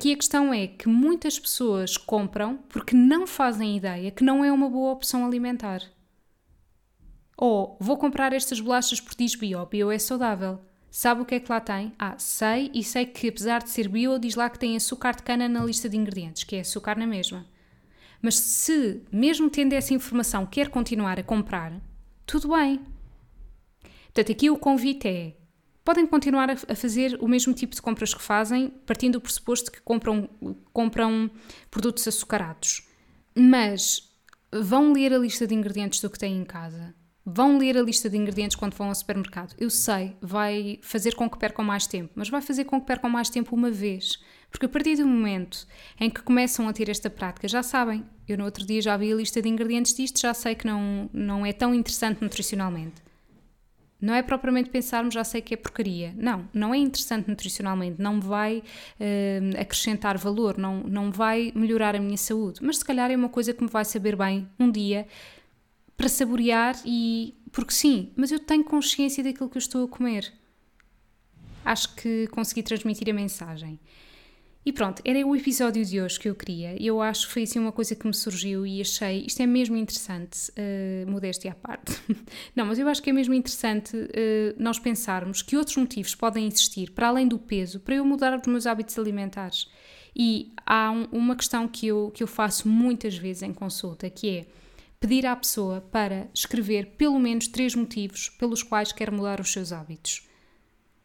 Aqui 0.00 0.14
a 0.14 0.16
questão 0.16 0.50
é 0.50 0.66
que 0.66 0.88
muitas 0.88 1.38
pessoas 1.38 1.98
compram 1.98 2.56
porque 2.70 2.96
não 2.96 3.26
fazem 3.26 3.76
ideia 3.76 4.10
que 4.10 4.24
não 4.24 4.42
é 4.42 4.50
uma 4.50 4.66
boa 4.66 4.92
opção 4.92 5.26
alimentar. 5.26 5.82
Ou 7.36 7.76
vou 7.78 7.98
comprar 7.98 8.32
estas 8.32 8.60
bolachas 8.60 8.98
por 8.98 9.14
diz 9.14 9.34
bio, 9.34 9.66
bio 9.66 9.90
é 9.90 9.98
saudável. 9.98 10.58
Sabe 10.90 11.20
o 11.20 11.26
que 11.26 11.34
é 11.34 11.40
que 11.40 11.52
lá 11.52 11.60
tem? 11.60 11.92
Ah, 11.98 12.14
sei 12.16 12.70
e 12.72 12.82
sei 12.82 13.04
que 13.04 13.28
apesar 13.28 13.62
de 13.62 13.68
ser 13.68 13.88
bio, 13.88 14.18
diz 14.18 14.36
lá 14.36 14.48
que 14.48 14.58
tem 14.58 14.74
açúcar 14.74 15.16
de 15.16 15.22
cana 15.22 15.46
na 15.50 15.66
lista 15.66 15.86
de 15.86 15.98
ingredientes, 15.98 16.44
que 16.44 16.56
é 16.56 16.60
açúcar 16.60 16.96
na 16.96 17.06
mesma. 17.06 17.44
Mas 18.22 18.36
se, 18.36 19.02
mesmo 19.12 19.50
tendo 19.50 19.74
essa 19.74 19.92
informação, 19.92 20.46
quer 20.46 20.70
continuar 20.70 21.20
a 21.20 21.22
comprar, 21.22 21.78
tudo 22.24 22.56
bem. 22.56 22.80
Portanto, 24.04 24.32
aqui 24.32 24.48
o 24.48 24.56
convite 24.56 25.06
é 25.06 25.34
podem 25.84 26.06
continuar 26.06 26.50
a, 26.50 26.56
fazer 26.74 27.18
o 27.20 27.28
mesmo 27.28 27.52
tipo 27.54 27.74
de 27.74 27.82
compras 27.82 28.14
que 28.14 28.22
fazem, 28.22 28.68
partindo 28.86 29.14
do 29.14 29.20
pressuposto 29.20 29.70
que 29.70 29.80
compram, 29.80 30.28
compram 30.72 31.30
produtos 31.70 32.06
açucarados. 32.06 32.86
Mas 33.34 34.10
vão 34.52 34.92
ler 34.92 35.12
a 35.12 35.18
lista 35.18 35.46
de 35.46 35.54
ingredientes 35.54 36.00
do 36.00 36.10
que 36.10 36.18
têm 36.18 36.36
em 36.36 36.44
casa. 36.44 36.94
Vão 37.24 37.58
ler 37.58 37.76
a 37.76 37.82
lista 37.82 38.08
de 38.08 38.16
ingredientes 38.16 38.56
quando 38.56 38.74
vão 38.74 38.88
ao 38.88 38.94
supermercado. 38.94 39.54
Eu 39.58 39.70
sei, 39.70 40.16
vai 40.20 40.78
fazer 40.82 41.14
com 41.14 41.28
que 41.28 41.38
percam 41.38 41.64
mais 41.64 41.86
tempo, 41.86 42.10
mas 42.14 42.28
vai 42.28 42.40
fazer 42.40 42.64
com 42.64 42.80
que 42.80 42.86
percam 42.86 43.10
mais 43.10 43.28
tempo 43.28 43.54
uma 43.54 43.70
vez. 43.70 44.18
Porque 44.50 44.66
a 44.66 44.68
partir 44.68 44.96
do 44.96 45.06
momento 45.06 45.66
em 45.98 46.10
que 46.10 46.22
começam 46.22 46.66
a 46.66 46.72
ter 46.72 46.88
esta 46.88 47.08
prática, 47.08 47.46
já 47.46 47.62
sabem. 47.62 48.04
Eu 48.26 48.38
no 48.38 48.44
outro 48.44 48.66
dia 48.66 48.80
já 48.82 48.96
vi 48.96 49.12
a 49.12 49.16
lista 49.16 49.40
de 49.40 49.48
ingredientes 49.48 49.94
disto, 49.94 50.20
já 50.20 50.34
sei 50.34 50.54
que 50.54 50.66
não, 50.66 51.08
não 51.12 51.46
é 51.46 51.52
tão 51.52 51.74
interessante 51.74 52.22
nutricionalmente. 52.22 53.09
Não 54.00 54.14
é 54.14 54.22
propriamente 54.22 54.70
pensarmos, 54.70 55.12
já 55.12 55.22
sei 55.24 55.42
que 55.42 55.54
é 55.54 55.56
porcaria. 55.56 56.14
Não, 56.16 56.48
não 56.54 56.72
é 56.72 56.78
interessante 56.78 57.28
nutricionalmente, 57.28 58.00
não 58.00 58.20
vai 58.20 58.58
uh, 58.58 59.60
acrescentar 59.60 60.16
valor, 60.16 60.56
não, 60.56 60.82
não 60.82 61.10
vai 61.12 61.52
melhorar 61.54 61.94
a 61.94 62.00
minha 62.00 62.16
saúde. 62.16 62.60
Mas 62.62 62.78
se 62.78 62.84
calhar 62.84 63.10
é 63.10 63.16
uma 63.16 63.28
coisa 63.28 63.52
que 63.52 63.62
me 63.62 63.68
vai 63.68 63.84
saber 63.84 64.16
bem 64.16 64.48
um 64.58 64.70
dia 64.70 65.06
para 65.96 66.08
saborear 66.08 66.76
e. 66.84 67.34
Porque 67.52 67.72
sim, 67.72 68.12
mas 68.14 68.30
eu 68.30 68.38
tenho 68.38 68.62
consciência 68.64 69.24
daquilo 69.24 69.50
que 69.50 69.56
eu 69.56 69.60
estou 69.60 69.84
a 69.84 69.88
comer. 69.88 70.32
Acho 71.64 71.94
que 71.96 72.26
consegui 72.28 72.62
transmitir 72.62 73.10
a 73.10 73.12
mensagem. 73.12 73.78
E 74.64 74.72
pronto, 74.74 75.00
era 75.06 75.26
o 75.26 75.34
episódio 75.34 75.82
de 75.84 76.00
hoje 76.00 76.20
que 76.20 76.28
eu 76.28 76.34
queria. 76.34 76.76
Eu 76.80 77.00
acho 77.00 77.26
que 77.26 77.32
foi 77.32 77.42
assim 77.44 77.58
uma 77.58 77.72
coisa 77.72 77.94
que 77.94 78.06
me 78.06 78.12
surgiu 78.12 78.66
e 78.66 78.82
achei, 78.82 79.24
isto 79.26 79.40
é 79.40 79.46
mesmo 79.46 79.74
interessante, 79.74 80.50
uh, 80.50 81.10
modéstia 81.10 81.52
à 81.52 81.54
parte. 81.54 81.98
Não, 82.54 82.66
mas 82.66 82.78
eu 82.78 82.86
acho 82.86 83.02
que 83.02 83.08
é 83.08 83.12
mesmo 83.12 83.32
interessante 83.32 83.96
uh, 83.96 84.08
nós 84.58 84.78
pensarmos 84.78 85.40
que 85.40 85.56
outros 85.56 85.78
motivos 85.78 86.14
podem 86.14 86.46
existir, 86.46 86.90
para 86.90 87.08
além 87.08 87.26
do 87.26 87.38
peso, 87.38 87.80
para 87.80 87.94
eu 87.94 88.04
mudar 88.04 88.38
os 88.38 88.46
meus 88.46 88.66
hábitos 88.66 88.98
alimentares. 88.98 89.66
E 90.14 90.52
há 90.66 90.90
um, 90.90 91.04
uma 91.10 91.36
questão 91.36 91.66
que 91.66 91.86
eu, 91.86 92.10
que 92.14 92.22
eu 92.22 92.26
faço 92.26 92.68
muitas 92.68 93.16
vezes 93.16 93.42
em 93.42 93.54
consulta, 93.54 94.10
que 94.10 94.28
é 94.28 94.46
pedir 95.00 95.24
à 95.24 95.34
pessoa 95.34 95.80
para 95.80 96.28
escrever 96.34 96.96
pelo 96.98 97.18
menos 97.18 97.48
três 97.48 97.74
motivos 97.74 98.28
pelos 98.28 98.62
quais 98.62 98.92
quer 98.92 99.10
mudar 99.10 99.40
os 99.40 99.50
seus 99.50 99.72
hábitos. 99.72 100.28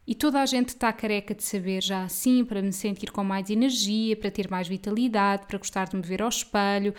E 0.06 0.14
toda 0.14 0.40
a 0.40 0.46
gente 0.46 0.68
está 0.68 0.92
careca 0.92 1.34
de 1.34 1.42
saber 1.42 1.82
já 1.82 2.04
assim, 2.04 2.44
para 2.44 2.62
me 2.62 2.72
sentir 2.72 3.10
com 3.10 3.24
mais 3.24 3.50
energia, 3.50 4.16
para 4.16 4.30
ter 4.30 4.48
mais 4.48 4.68
vitalidade, 4.68 5.46
para 5.46 5.58
gostar 5.58 5.88
de 5.88 5.96
me 5.96 6.02
ver 6.02 6.22
ao 6.22 6.28
espelho. 6.28 6.94